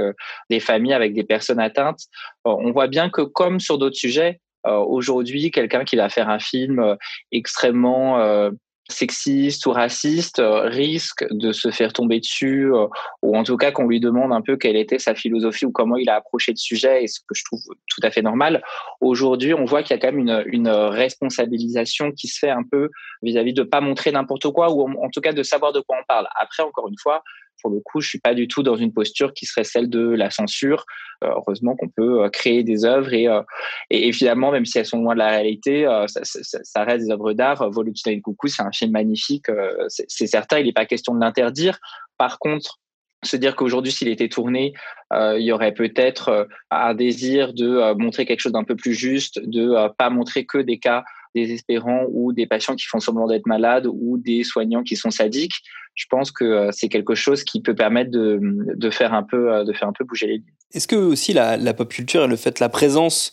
des 0.49 0.59
familles, 0.59 0.93
avec 0.93 1.13
des 1.13 1.23
personnes 1.23 1.59
atteintes. 1.59 2.01
on 2.43 2.71
voit 2.71 2.87
bien 2.87 3.09
que 3.09 3.21
comme 3.21 3.59
sur 3.59 3.77
d'autres 3.77 3.95
sujets, 3.95 4.39
aujourd'hui, 4.65 5.51
quelqu'un 5.51 5.83
qui 5.83 5.95
va 5.95 6.09
faire 6.09 6.29
un 6.29 6.39
film 6.39 6.97
extrêmement 7.31 8.51
sexiste 8.89 9.65
ou 9.65 9.71
raciste 9.71 10.39
euh, 10.39 10.61
risque 10.61 11.25
de 11.31 11.51
se 11.51 11.71
faire 11.71 11.91
tomber 11.91 12.19
dessus, 12.19 12.71
euh, 12.71 12.87
ou 13.23 13.35
en 13.35 13.43
tout 13.43 13.57
cas 13.57 13.71
qu'on 13.71 13.87
lui 13.87 13.99
demande 13.99 14.31
un 14.31 14.41
peu 14.41 14.57
quelle 14.57 14.75
était 14.75 14.99
sa 14.99 15.15
philosophie 15.15 15.65
ou 15.65 15.71
comment 15.71 15.97
il 15.97 16.09
a 16.09 16.15
approché 16.15 16.51
le 16.51 16.57
sujet, 16.57 17.03
et 17.03 17.07
ce 17.07 17.19
que 17.19 17.33
je 17.33 17.43
trouve 17.45 17.61
tout 17.87 18.01
à 18.03 18.11
fait 18.11 18.21
normal. 18.21 18.63
Aujourd'hui, 19.01 19.53
on 19.53 19.65
voit 19.65 19.81
qu'il 19.81 19.95
y 19.95 19.99
a 19.99 20.01
quand 20.01 20.15
même 20.15 20.43
une, 20.47 20.65
responsabilisation 20.65 22.11
qui 22.11 22.27
se 22.27 22.39
fait 22.39 22.49
un 22.49 22.63
peu 22.63 22.89
vis-à-vis 23.21 23.53
de 23.53 23.63
pas 23.63 23.81
montrer 23.81 24.11
n'importe 24.11 24.49
quoi, 24.51 24.71
ou 24.71 24.81
en, 24.81 25.09
tout 25.09 25.21
cas 25.21 25.33
de 25.33 25.43
savoir 25.43 25.73
de 25.73 25.79
quoi 25.79 25.97
on 25.99 26.05
parle. 26.07 26.27
Après, 26.35 26.63
encore 26.63 26.87
une 26.87 26.97
fois, 27.01 27.23
pour 27.61 27.71
le 27.71 27.79
coup, 27.79 28.01
je 28.01 28.09
suis 28.09 28.19
pas 28.19 28.33
du 28.33 28.47
tout 28.47 28.63
dans 28.63 28.75
une 28.75 28.93
posture 28.93 29.33
qui 29.33 29.45
serait 29.45 29.63
celle 29.63 29.89
de 29.89 29.99
la 29.99 30.29
censure. 30.29 30.85
Euh, 31.23 31.29
heureusement 31.29 31.75
qu'on 31.75 31.87
peut 31.87 32.23
euh, 32.23 32.29
créer 32.29 32.63
des 32.63 32.85
œuvres 32.85 33.13
et, 33.13 33.27
euh, 33.27 33.41
et, 33.89 34.11
finalement, 34.11 34.51
même 34.51 34.65
si 34.65 34.77
elles 34.77 34.85
sont 34.85 35.01
loin 35.01 35.13
de 35.13 35.19
la 35.19 35.29
réalité, 35.29 35.85
ça, 36.07 36.83
reste 36.83 37.05
des 37.05 37.11
œuvres 37.11 37.33
d'art. 37.33 37.69
Volutina 37.69 38.19
Coucou, 38.21 38.47
c'est 38.47 38.63
un 38.63 38.71
film 38.71 38.91
magnifique. 38.91 39.45
c'est 39.87 40.27
certain, 40.27 40.59
il 40.59 40.65
n'est 40.65 40.73
pas 40.73 40.85
question 40.85 41.13
de 41.13 41.19
l'interdire. 41.19 41.79
Par 42.17 42.39
contre, 42.39 42.79
se 43.23 43.37
dire 43.37 43.55
qu'aujourd'hui, 43.55 43.91
s'il 43.91 44.07
était 44.07 44.29
tourné, 44.29 44.73
il 45.13 45.41
y 45.41 45.51
aurait 45.51 45.73
peut-être 45.73 46.47
un 46.69 46.93
désir 46.93 47.53
de 47.53 47.93
montrer 47.93 48.25
quelque 48.25 48.41
chose 48.41 48.51
d'un 48.51 48.63
peu 48.63 48.75
plus 48.75 48.93
juste, 48.93 49.39
de 49.39 49.87
pas 49.97 50.09
montrer 50.09 50.45
que 50.45 50.57
des 50.57 50.77
cas 50.77 51.03
désespérants 51.35 52.05
ou 52.09 52.33
des 52.33 52.47
patients 52.47 52.75
qui 52.75 52.85
font 52.85 52.99
semblant 52.99 53.27
d'être 53.27 53.45
malades 53.45 53.87
ou 53.87 54.17
des 54.17 54.43
soignants 54.43 54.83
qui 54.83 54.95
sont 54.95 55.11
sadiques. 55.11 55.61
Je 55.93 56.05
pense 56.09 56.31
que 56.31 56.43
euh, 56.43 56.69
c'est 56.71 56.89
quelque 56.89 57.15
chose 57.15 57.43
qui 57.43 57.61
peut 57.61 57.75
permettre 57.75 58.11
de, 58.11 58.89
faire 58.89 59.13
un 59.13 59.23
peu 59.23 59.53
euh, 59.53 59.63
de 59.63 59.73
faire 59.73 59.87
un 59.87 59.93
peu 59.93 60.03
bouger 60.03 60.27
les 60.27 60.33
lignes. 60.33 60.53
Est-ce 60.73 60.87
que 60.87 60.95
aussi 60.95 61.33
la, 61.33 61.57
la 61.57 61.73
pop 61.73 61.89
culture 61.89 62.23
et 62.23 62.27
le 62.27 62.35
fait 62.35 62.59
la 62.59 62.69
présence 62.69 63.31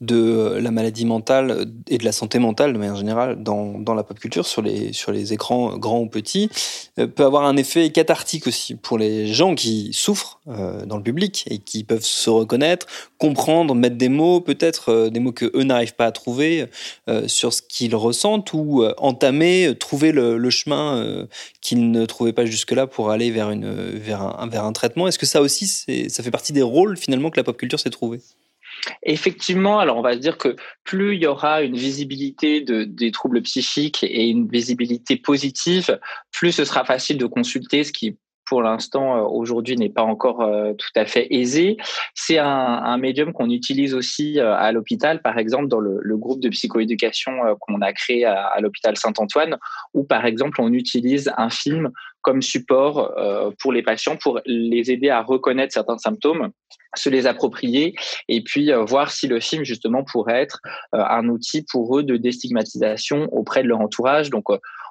de 0.00 0.58
la 0.60 0.70
maladie 0.70 1.04
mentale 1.04 1.66
et 1.88 1.98
de 1.98 2.04
la 2.04 2.12
santé 2.12 2.38
mentale 2.38 2.72
de 2.72 2.78
manière 2.78 2.94
générale 2.94 3.42
dans, 3.42 3.80
dans 3.80 3.94
la 3.94 4.04
pop 4.04 4.18
culture 4.18 4.46
sur 4.46 4.62
les, 4.62 4.92
sur 4.92 5.10
les 5.10 5.32
écrans 5.32 5.76
grands 5.76 6.00
ou 6.00 6.08
petits 6.08 6.50
euh, 7.00 7.08
peut 7.08 7.24
avoir 7.24 7.44
un 7.44 7.56
effet 7.56 7.90
cathartique 7.90 8.46
aussi 8.46 8.76
pour 8.76 8.96
les 8.96 9.26
gens 9.26 9.56
qui 9.56 9.90
souffrent 9.92 10.38
euh, 10.46 10.86
dans 10.86 10.96
le 10.98 11.02
public 11.02 11.46
et 11.50 11.58
qui 11.58 11.82
peuvent 11.82 12.04
se 12.04 12.30
reconnaître, 12.30 12.86
comprendre, 13.18 13.74
mettre 13.74 13.96
des 13.96 14.08
mots, 14.08 14.40
peut-être 14.40 14.92
euh, 14.92 15.10
des 15.10 15.18
mots 15.18 15.32
que 15.32 15.50
eux 15.56 15.64
n'arrivent 15.64 15.96
pas 15.96 16.06
à 16.06 16.12
trouver 16.12 16.66
sur 17.26 17.52
ce 17.52 17.62
qu'ils 17.62 17.94
ressentent 17.94 18.52
ou 18.52 18.84
entamer, 18.98 19.74
trouver 19.78 20.12
le, 20.12 20.38
le 20.38 20.50
chemin 20.50 21.26
qu'ils 21.60 21.90
ne 21.90 22.06
trouvaient 22.06 22.32
pas 22.32 22.44
jusque-là 22.44 22.86
pour 22.86 23.10
aller 23.10 23.30
vers, 23.30 23.50
une, 23.50 23.72
vers, 23.98 24.22
un, 24.22 24.46
vers 24.46 24.64
un 24.64 24.72
traitement. 24.72 25.08
Est-ce 25.08 25.18
que 25.18 25.26
ça 25.26 25.40
aussi, 25.40 25.66
ça 25.66 26.22
fait 26.22 26.30
partie 26.30 26.52
des 26.52 26.62
rôles 26.62 26.96
finalement 26.96 27.30
que 27.30 27.38
la 27.38 27.44
pop 27.44 27.56
culture 27.56 27.80
s'est 27.80 27.90
trouvée? 27.90 28.20
Effectivement, 29.02 29.78
alors 29.78 29.96
on 29.96 30.02
va 30.02 30.14
se 30.14 30.18
dire 30.18 30.38
que 30.38 30.56
plus 30.84 31.16
il 31.16 31.22
y 31.22 31.26
aura 31.26 31.62
une 31.62 31.76
visibilité 31.76 32.60
de, 32.60 32.84
des 32.84 33.10
troubles 33.10 33.42
psychiques 33.42 34.02
et 34.04 34.28
une 34.28 34.48
visibilité 34.48 35.16
positive, 35.16 35.98
plus 36.32 36.52
ce 36.52 36.64
sera 36.64 36.84
facile 36.84 37.18
de 37.18 37.26
consulter, 37.26 37.84
ce 37.84 37.92
qui 37.92 38.18
pour 38.48 38.62
l'instant 38.62 39.16
euh, 39.16 39.28
aujourd'hui 39.28 39.76
n'est 39.76 39.90
pas 39.90 40.02
encore 40.02 40.40
euh, 40.40 40.72
tout 40.72 40.90
à 40.96 41.04
fait 41.04 41.26
aisé. 41.30 41.76
C'est 42.14 42.38
un, 42.38 42.96
médium 42.98 43.32
qu'on 43.32 43.50
utilise 43.50 43.94
aussi 43.94 44.40
euh, 44.40 44.54
à 44.56 44.72
l'hôpital, 44.72 45.22
par 45.22 45.38
exemple 45.38 45.68
dans 45.68 45.78
le, 45.78 46.16
groupe 46.16 46.40
de 46.40 46.48
psychoéducation 46.48 47.32
qu'on 47.60 47.80
a 47.80 47.92
créé 47.92 48.24
à, 48.24 48.46
à 48.46 48.60
l'hôpital 48.60 48.96
Saint-Antoine, 48.96 49.56
où 49.94 50.02
par 50.02 50.26
exemple 50.26 50.60
on 50.60 50.72
utilise 50.72 51.30
un 51.36 51.48
film 51.48 51.90
comme 52.22 52.42
support 52.42 53.14
pour 53.60 53.72
les 53.72 53.82
patients 53.82 54.16
pour 54.16 54.40
les 54.44 54.90
aider 54.90 55.10
à 55.10 55.22
reconnaître 55.22 55.72
certains 55.72 55.96
symptômes 55.96 56.50
se 56.96 57.08
les 57.08 57.26
approprier 57.26 57.94
et 58.28 58.42
puis 58.42 58.72
voir 58.86 59.12
si 59.12 59.28
le 59.28 59.38
film 59.38 59.62
justement 59.62 60.02
pourrait 60.02 60.42
être 60.42 60.60
un 60.92 61.28
outil 61.28 61.64
pour 61.70 61.98
eux 61.98 62.02
de 62.02 62.16
déstigmatisation 62.16 63.28
auprès 63.30 63.62
de 63.62 63.68
leur 63.68 63.80
entourage. 63.80 64.30
Donc 64.30 64.46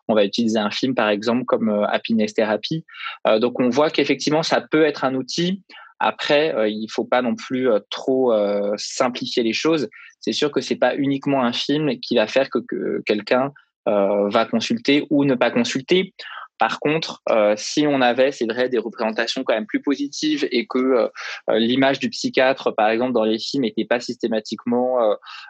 on 0.08 0.15
va 0.15 0.26
utiliser 0.26 0.60
un 0.60 0.72
film 0.72 0.96
par 0.96 1.10
exemple 1.10 1.46
comme 1.46 1.70
euh, 1.70 1.86
Happiness 1.88 2.34
Therapy. 2.34 2.86
Euh, 3.28 3.39
donc 3.39 3.60
on 3.60 3.70
voit 3.70 3.89
qu'effectivement 3.89 4.43
ça 4.43 4.62
peut 4.62 4.84
être 4.84 5.04
un 5.04 5.15
outil. 5.15 5.62
Après, 6.00 6.54
euh, 6.56 6.67
il 6.70 6.88
faut 6.91 7.06
pas 7.06 7.24
non 7.24 7.36
plus 7.36 7.67
trop 7.89 8.32
simplifier 8.78 9.41
les 9.41 9.54
choses. 9.54 9.89
C'est 10.20 10.32
sûr 10.32 10.52
que 10.52 10.62
c'est 10.62 10.76
pas 10.76 10.96
uniquement 10.96 11.43
un 11.43 11.54
film 11.54 12.00
qui 12.00 12.15
va 12.15 12.28
faire 12.28 12.50
que 12.50 13.02
quelqu'un 13.06 13.52
va 13.86 14.46
consulter 14.46 15.08
ou 15.10 15.24
ne 15.24 15.34
pas 15.34 15.50
consulter. 15.50 16.13
Par 16.60 16.80
contre, 16.80 17.22
euh, 17.30 17.54
si 17.56 17.86
on 17.88 18.02
avait, 18.02 18.32
c'est 18.32 18.46
vrai, 18.46 18.70
des 18.70 18.80
représentations 18.80 19.43
quand 19.43 19.54
même 19.54 19.67
plus 19.67 19.82
positives 19.82 20.48
et 20.52 20.65
que 20.65 20.80
euh, 20.80 21.08
euh, 21.50 21.60
l'image 21.60 22.00
du 22.00 22.10
psychiatre, 22.10 22.74
par 22.76 22.89
exemple, 22.89 23.13
dans 23.13 23.24
les 23.24 23.38
films, 23.38 23.63
n'était 23.63 23.86
pas 23.86 24.00
systématiquement 24.00 24.98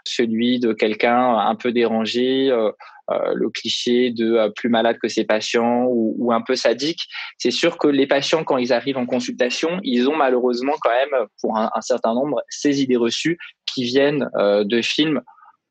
celui 0.03 0.59
de 0.59 0.73
quelqu'un 0.73 1.37
un 1.37 1.55
peu 1.55 1.71
dérangé, 1.71 2.49
le 3.09 3.49
cliché 3.49 4.11
de 4.11 4.51
plus 4.55 4.69
malade 4.69 4.97
que 5.01 5.07
ses 5.07 5.23
patients 5.23 5.85
ou, 5.87 6.31
un 6.31 6.41
peu 6.41 6.55
sadique, 6.55 7.07
c'est 7.37 7.51
sûr 7.51 7.77
que 7.77 7.87
les 7.87 8.07
patients, 8.07 8.43
quand 8.43 8.57
ils 8.57 8.73
arrivent 8.73 8.97
en 8.97 9.05
consultation, 9.05 9.79
ils 9.83 10.09
ont 10.09 10.15
malheureusement 10.15 10.73
quand 10.81 10.89
même, 10.89 11.27
pour 11.41 11.57
un, 11.57 11.69
un 11.73 11.81
certain 11.81 12.13
nombre, 12.13 12.41
ces 12.49 12.81
idées 12.81 12.97
reçues 12.97 13.37
qui 13.65 13.83
viennent 13.83 14.29
de 14.35 14.81
films 14.81 15.21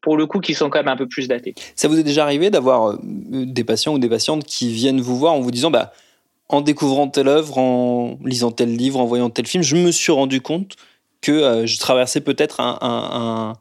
pour 0.07 0.17
le 0.17 0.27
coup, 0.27 0.39
qui 0.39 0.55
sont 0.55 0.71
quand 0.71 0.79
même 0.79 0.87
un 0.87 0.97
peu 0.97 1.09
plus 1.09 1.27
datés. 1.27 1.57
Ça 1.75 1.89
vous 1.89 1.99
est 1.99 2.05
déjà 2.05 2.23
arrivé 2.23 2.49
d'avoir 2.49 2.91
euh, 2.93 2.99
des 3.03 3.65
patients 3.65 3.93
ou 3.95 3.99
des 3.99 4.09
patientes 4.09 4.45
qui 4.45 4.73
viennent 4.73 5.01
vous 5.01 5.19
voir 5.19 5.33
en 5.33 5.41
vous 5.41 5.51
disant, 5.51 5.73
bah, 5.73 5.93
en 6.49 6.61
découvrant 6.61 7.09
telle 7.09 7.27
œuvre, 7.27 7.59
en 7.59 8.17
lisant 8.25 8.53
tel 8.53 8.77
livre, 8.77 9.01
en 9.01 9.05
voyant 9.05 9.31
tel 9.31 9.49
film, 9.49 9.65
je 9.65 9.75
me 9.75 9.91
suis 9.91 10.13
rendu 10.13 10.41
compte 10.41 10.77
que 11.23 11.33
euh, 11.33 11.67
je 11.67 11.77
traversais 11.81 12.21
peut-être 12.21 12.61
un, 12.61 13.59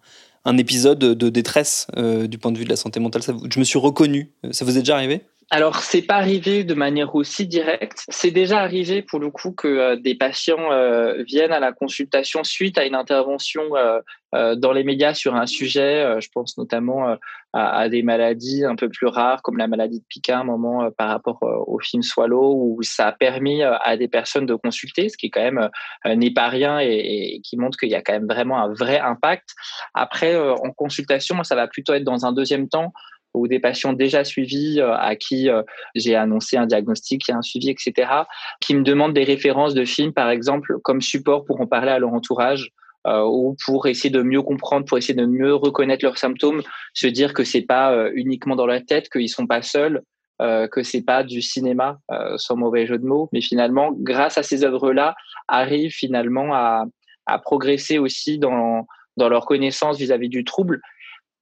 épisode 0.60 1.00
de 1.00 1.30
détresse 1.30 1.88
euh, 1.98 2.28
du 2.28 2.38
point 2.38 2.52
de 2.52 2.60
vue 2.60 2.66
de 2.66 2.70
la 2.70 2.76
santé 2.76 3.00
mentale. 3.00 3.24
je 3.24 3.60
me 3.60 3.64
suis 3.64 3.80
reconnu. 3.80 4.32
Ça 4.52 4.66
vous 4.66 4.78
est 4.78 4.82
déjà 4.82 4.94
arrivé? 4.94 5.24
Alors, 5.52 5.78
c'est 5.78 6.02
pas 6.02 6.16
arrivé 6.16 6.64
de 6.64 6.74
manière 6.74 7.14
aussi 7.14 7.46
directe. 7.46 8.04
C'est 8.10 8.32
déjà 8.32 8.62
arrivé 8.62 9.04
pour 9.04 9.20
le 9.20 9.30
coup 9.30 9.52
que 9.52 9.68
euh, 9.68 9.96
des 9.96 10.16
patients 10.16 10.72
euh, 10.72 11.22
viennent 11.24 11.52
à 11.52 11.60
la 11.60 11.72
consultation 11.72 12.44
suite 12.44 12.80
à 12.80 12.86
une 12.86 12.96
intervention 12.96 13.62
euh, 13.76 14.56
dans 14.56 14.72
les 14.72 14.84
médias 14.84 15.14
sur 15.14 15.36
un 15.36 15.46
sujet. 15.46 16.20
je 16.20 16.28
pense 16.34 16.58
notamment 16.58 17.16
à, 17.54 17.88
des 17.88 18.04
maladies 18.04 18.66
un 18.66 18.76
peu 18.76 18.90
plus 18.90 19.08
rares, 19.08 19.42
comme 19.42 19.56
la 19.58 19.68
maladie 19.68 20.00
de 20.02 20.06
Pica, 20.10 20.38
un 20.38 20.44
moment 20.44 20.92
par 20.98 21.08
rapport 21.08 21.40
au 21.42 21.80
film 21.80 22.04
Swallow, 22.04 22.54
où 22.54 22.80
ça 22.82 23.08
a 23.08 23.12
permis 23.14 23.64
à 23.64 23.96
des 23.96 24.10
personnes 24.10 24.46
de 24.46 24.56
consulter, 24.56 25.08
ce 25.08 25.16
qui 25.16 25.32
quand 25.32 25.40
même 25.40 25.70
n'est 26.18 26.34
pas 26.34 26.50
rien 26.50 26.82
et, 26.82 27.36
et 27.36 27.42
qui 27.46 27.56
montre 27.56 27.78
qu'il 27.78 27.88
y 27.88 27.96
a 27.96 28.02
quand 28.02 28.12
même 28.12 28.28
vraiment 28.28 28.62
un 28.62 28.74
vrai 28.74 29.00
impact. 29.00 29.56
Après, 29.94 30.38
en 30.38 30.72
consultation, 30.74 31.42
ça 31.46 31.56
va 31.56 31.68
plutôt 31.68 31.94
être 31.94 32.04
dans 32.04 32.26
un 32.26 32.34
deuxième 32.34 32.68
temps 32.68 32.92
ou 33.36 33.48
des 33.48 33.60
patients 33.60 33.94
déjà 33.94 34.24
suivis 34.24 34.80
euh, 34.80 34.94
à 34.96 35.16
qui 35.16 35.50
euh, 35.50 35.62
j'ai 35.94 36.16
annoncé 36.16 36.58
un 36.58 36.66
diagnostic 36.66 37.30
et 37.30 37.34
un 37.34 37.42
suivi, 37.42 37.70
etc., 37.70 38.10
qui 38.62 38.76
me 38.76 38.84
demandent 38.84 39.14
des 39.14 39.24
références 39.24 39.74
de 39.74 39.86
films, 39.86 40.14
par 40.14 40.30
exemple, 40.30 40.76
comme 40.84 41.02
support 41.02 41.46
pour 41.46 41.62
en 41.62 41.68
parler 41.68 41.92
à 41.92 42.00
leur 42.00 42.14
entourage. 42.14 42.72
Euh, 43.08 43.24
ou 43.24 43.56
pour 43.64 43.86
essayer 43.86 44.10
de 44.10 44.24
mieux 44.24 44.42
comprendre, 44.42 44.88
pour 44.88 44.98
essayer 44.98 45.14
de 45.14 45.28
mieux 45.28 45.54
reconnaître 45.54 46.04
leurs 46.04 46.18
symptômes, 46.18 46.64
se 46.96 47.06
dire 47.06 47.36
que 47.36 47.44
c'est 47.44 47.62
pas 47.62 48.10
uniquement 48.16 48.56
dans 48.56 48.66
leur 48.66 48.84
tête, 48.84 49.10
qu'ils 49.10 49.30
sont 49.30 49.46
pas 49.46 49.62
seuls, 49.62 50.02
euh, 50.42 50.68
que 50.68 50.82
c'est 50.82 51.04
pas 51.04 51.24
du 51.24 51.44
cinéma, 51.44 52.00
sans 52.38 52.56
mauvais 52.56 52.88
jeu 52.88 52.98
de 52.98 53.06
mots, 53.06 53.30
mais 53.32 53.42
finalement, 53.42 53.92
grâce 53.94 54.40
à 54.40 54.44
ces 54.44 54.64
œuvres-là, 54.64 55.14
arrivent 55.48 55.94
finalement 55.94 56.56
à, 56.56 56.86
progresser 57.44 58.00
aussi 58.00 58.40
dans 58.40 58.88
leur 59.18 59.46
connaissance 59.46 60.00
vis-à-vis 60.00 60.30
du 60.30 60.44
trouble, 60.44 60.82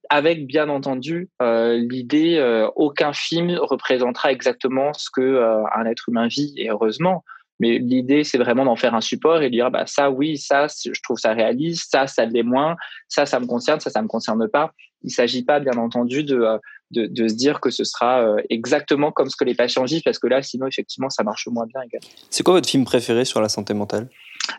avec 0.10 0.48
bien 0.48 0.70
entendu 0.70 1.30
euh, 1.42 1.78
l'idée 1.78 2.38
euh, 2.38 2.70
aucun 2.76 3.14
film 3.14 3.58
représentera 3.60 4.32
exactement 4.32 4.94
ce 4.94 5.10
que 5.12 5.22
euh, 5.22 5.64
un 5.76 5.86
être 5.86 6.10
humain 6.10 6.28
vit, 6.28 6.54
et 6.58 6.70
heureusement. 6.70 7.24
Mais 7.60 7.78
l'idée, 7.78 8.24
c'est 8.24 8.38
vraiment 8.38 8.66
d'en 8.66 8.76
faire 8.76 8.96
un 8.96 9.02
support 9.02 9.42
et 9.42 9.46
de 9.46 9.56
dire, 9.56 9.72
bah, 9.72 9.86
ça, 9.86 10.10
oui, 10.10 10.38
ça, 10.38 10.68
je 10.68 11.00
trouve 11.04 11.18
ça 11.18 11.34
réaliste, 11.34 11.92
ça, 11.92 12.08
ça 12.08 12.26
l'est 12.26 12.44
moins, 12.44 12.76
ça, 13.08 13.26
ça 13.26 13.40
me 13.40 13.46
concerne, 13.46 13.80
ça, 13.80 13.90
ça 13.90 14.02
me 14.02 14.08
concerne 14.08 14.50
pas. 14.50 14.72
Il 15.04 15.12
s'agit 15.12 15.44
pas, 15.44 15.60
bien 15.60 15.78
entendu, 15.78 16.24
de, 16.24 16.60
de, 16.92 17.06
de, 17.06 17.28
se 17.28 17.36
dire 17.36 17.62
que 17.62 17.70
ce 17.70 17.84
sera 17.84 18.36
exactement 18.50 19.12
comme 19.12 19.30
ce 19.30 19.36
que 19.36 19.46
les 19.46 19.54
patients 19.54 19.84
vivent, 19.86 20.02
parce 20.04 20.18
que 20.18 20.28
là, 20.28 20.42
sinon, 20.42 20.66
effectivement, 20.66 21.10
ça 21.10 21.24
marche 21.24 21.48
moins 21.48 21.66
bien 21.68 21.82
également. 21.84 22.08
C'est 22.30 22.44
quoi 22.44 22.56
votre 22.56 22.68
film 22.68 22.86
préféré 22.86 23.24
sur 23.24 23.40
la 23.40 23.50
santé 23.50 23.74
mentale? 23.74 24.10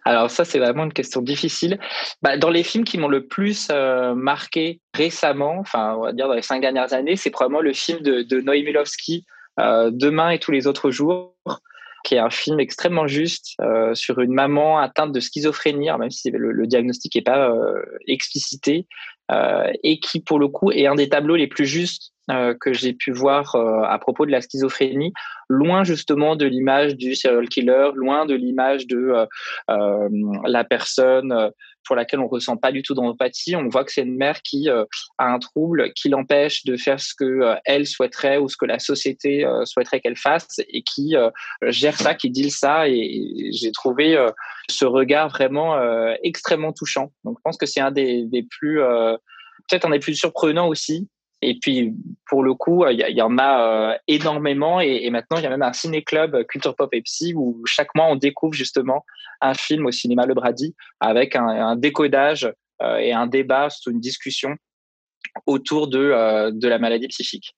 Alors 0.04 0.30
ça, 0.30 0.44
c'est 0.44 0.58
vraiment 0.58 0.84
une 0.84 0.92
question 0.92 1.20
difficile. 1.22 1.78
Bah, 2.22 2.36
dans 2.36 2.50
les 2.50 2.62
films 2.62 2.84
qui 2.84 2.98
m'ont 2.98 3.08
le 3.08 3.26
plus 3.26 3.68
euh, 3.70 4.14
marqué 4.14 4.80
récemment, 4.94 5.58
enfin 5.58 5.94
on 5.98 6.04
va 6.04 6.12
dire 6.12 6.28
dans 6.28 6.34
les 6.34 6.42
cinq 6.42 6.60
dernières 6.60 6.92
années, 6.92 7.16
c'est 7.16 7.30
probablement 7.30 7.60
le 7.60 7.72
film 7.72 8.00
de, 8.00 8.22
de 8.22 8.42
euh, 9.60 9.90
Demain 9.92 10.30
et 10.30 10.38
tous 10.38 10.52
les 10.52 10.66
autres 10.66 10.90
jours, 10.90 11.34
qui 12.04 12.14
est 12.14 12.18
un 12.18 12.30
film 12.30 12.60
extrêmement 12.60 13.06
juste 13.06 13.54
euh, 13.60 13.94
sur 13.94 14.20
une 14.20 14.32
maman 14.32 14.78
atteinte 14.78 15.12
de 15.12 15.20
schizophrénie, 15.20 15.88
même 15.98 16.10
si 16.10 16.30
le, 16.30 16.52
le 16.52 16.66
diagnostic 16.66 17.14
n'est 17.14 17.22
pas 17.22 17.52
explicité, 18.06 18.86
et 19.82 20.00
qui 20.00 20.20
pour 20.20 20.38
le 20.38 20.48
coup 20.48 20.70
est 20.70 20.86
un 20.86 20.94
des 20.94 21.08
tableaux 21.08 21.36
les 21.36 21.46
plus 21.46 21.66
justes 21.66 22.13
euh, 22.30 22.54
que 22.58 22.72
j'ai 22.72 22.94
pu 22.94 23.12
voir 23.12 23.54
euh, 23.54 23.82
à 23.82 23.98
propos 23.98 24.24
de 24.24 24.30
la 24.30 24.40
schizophrénie, 24.40 25.12
loin 25.50 25.84
justement 25.84 26.36
de 26.36 26.46
l'image 26.46 26.96
du 26.96 27.14
serial 27.14 27.50
killer, 27.50 27.90
loin 27.94 28.24
de 28.24 28.34
l'image 28.34 28.86
de 28.86 28.96
euh, 28.96 29.26
euh 29.68 30.08
la 30.46 30.64
personne 30.64 31.50
pour 31.86 31.96
laquelle 31.96 32.20
on 32.20 32.26
ressent 32.26 32.56
pas 32.56 32.72
du 32.72 32.82
tout 32.82 32.94
d'empathie. 32.94 33.56
On 33.56 33.68
voit 33.68 33.84
que 33.84 33.92
c'est 33.92 34.04
une 34.04 34.16
mère 34.16 34.40
qui 34.40 34.70
a 34.70 34.86
un 35.18 35.38
trouble 35.38 35.92
qui 35.92 36.08
l'empêche 36.08 36.64
de 36.64 36.78
faire 36.78 36.98
ce 36.98 37.12
que 37.14 37.56
elle 37.66 37.86
souhaiterait 37.86 38.38
ou 38.38 38.48
ce 38.48 38.56
que 38.56 38.64
la 38.64 38.78
société 38.78 39.46
souhaiterait 39.64 40.00
qu'elle 40.00 40.16
fasse 40.16 40.60
et 40.66 40.82
qui 40.82 41.14
gère 41.60 41.98
ça, 41.98 42.14
qui 42.14 42.30
deal 42.30 42.50
ça. 42.50 42.88
Et, 42.88 43.50
j'ai 43.52 43.70
trouvé 43.70 44.16
ce 44.70 44.86
regard 44.86 45.28
vraiment 45.28 45.78
extrêmement 46.22 46.72
touchant. 46.72 47.12
Donc 47.24 47.36
je 47.38 47.42
pense 47.44 47.58
que 47.58 47.66
c'est 47.66 47.80
un 47.80 47.90
des, 47.90 48.24
des 48.24 48.44
plus 48.44 48.80
peut-être 49.68 49.86
un 49.86 49.90
des 49.90 49.98
plus 49.98 50.14
surprenants 50.14 50.68
aussi 50.68 51.08
et 51.44 51.58
puis, 51.60 51.94
pour 52.28 52.42
le 52.42 52.54
coup, 52.54 52.86
il 52.88 52.98
y, 52.98 53.22
en 53.22 53.38
a 53.38 53.92
euh, 53.92 53.98
énormément. 54.08 54.80
Et, 54.80 55.00
et, 55.02 55.10
maintenant, 55.10 55.36
il 55.36 55.42
y 55.42 55.46
a 55.46 55.50
même 55.50 55.62
un 55.62 55.72
ciné-club 55.72 56.44
Culture 56.46 56.74
Pop 56.74 56.92
Epsi 56.92 57.34
où 57.34 57.62
chaque 57.66 57.94
mois, 57.94 58.06
on 58.06 58.16
découvre 58.16 58.54
justement 58.54 59.04
un 59.40 59.54
film 59.54 59.86
au 59.86 59.90
cinéma 59.90 60.26
Le 60.26 60.34
Brady 60.34 60.74
avec 61.00 61.36
un, 61.36 61.76
décodage 61.76 62.50
euh, 62.82 62.96
et 62.96 63.12
un 63.12 63.26
débat, 63.26 63.68
une 63.86 64.00
discussion 64.00 64.56
autour 65.46 65.88
euh, 65.94 66.50
de 66.52 66.68
la 66.68 66.78
maladie 66.78 67.08
psychique. 67.08 67.54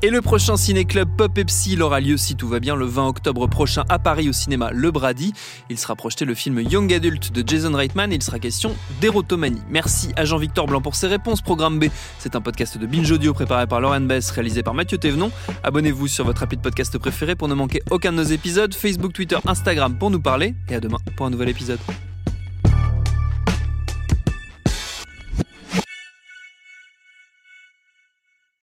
Et 0.00 0.10
le 0.10 0.22
prochain 0.22 0.56
ciné-club 0.56 1.08
Pop 1.16 1.34
Pepsi 1.34 1.76
aura 1.80 1.98
lieu 2.00 2.16
si 2.16 2.36
tout 2.36 2.46
va 2.46 2.60
bien 2.60 2.76
le 2.76 2.86
20 2.86 3.08
octobre 3.08 3.48
prochain 3.48 3.84
à 3.88 3.98
Paris 3.98 4.28
au 4.28 4.32
cinéma 4.32 4.70
Le 4.72 4.92
Brady. 4.92 5.32
Il 5.70 5.76
sera 5.76 5.96
projeté 5.96 6.24
le 6.24 6.36
film 6.36 6.60
Young 6.60 6.92
Adult 6.92 7.32
de 7.32 7.42
Jason 7.44 7.72
Reitman 7.74 8.12
et 8.12 8.14
il 8.14 8.22
sera 8.22 8.38
question 8.38 8.76
d'érotomanie. 9.00 9.60
Merci 9.68 10.10
à 10.14 10.24
Jean-Victor 10.24 10.66
Blanc 10.66 10.80
pour 10.80 10.94
ses 10.94 11.08
réponses. 11.08 11.42
Programme 11.42 11.80
B, 11.80 11.86
c'est 12.20 12.36
un 12.36 12.40
podcast 12.40 12.78
de 12.78 12.86
Binge 12.86 13.10
Audio 13.10 13.34
préparé 13.34 13.66
par 13.66 13.80
Lauren 13.80 14.02
Bess, 14.02 14.30
réalisé 14.30 14.62
par 14.62 14.72
Mathieu 14.72 14.98
Thévenon. 14.98 15.32
Abonnez-vous 15.64 16.06
sur 16.06 16.24
votre 16.24 16.44
appli 16.44 16.56
de 16.56 16.62
podcast 16.62 16.96
préféré 16.96 17.34
pour 17.34 17.48
ne 17.48 17.54
manquer 17.54 17.82
aucun 17.90 18.12
de 18.12 18.18
nos 18.18 18.22
épisodes. 18.22 18.72
Facebook, 18.74 19.12
Twitter, 19.12 19.38
Instagram 19.46 19.98
pour 19.98 20.12
nous 20.12 20.20
parler. 20.20 20.54
Et 20.68 20.76
à 20.76 20.80
demain 20.80 20.98
pour 21.16 21.26
un 21.26 21.30
nouvel 21.30 21.48
épisode. 21.48 21.80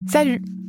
Salut, 0.07 0.42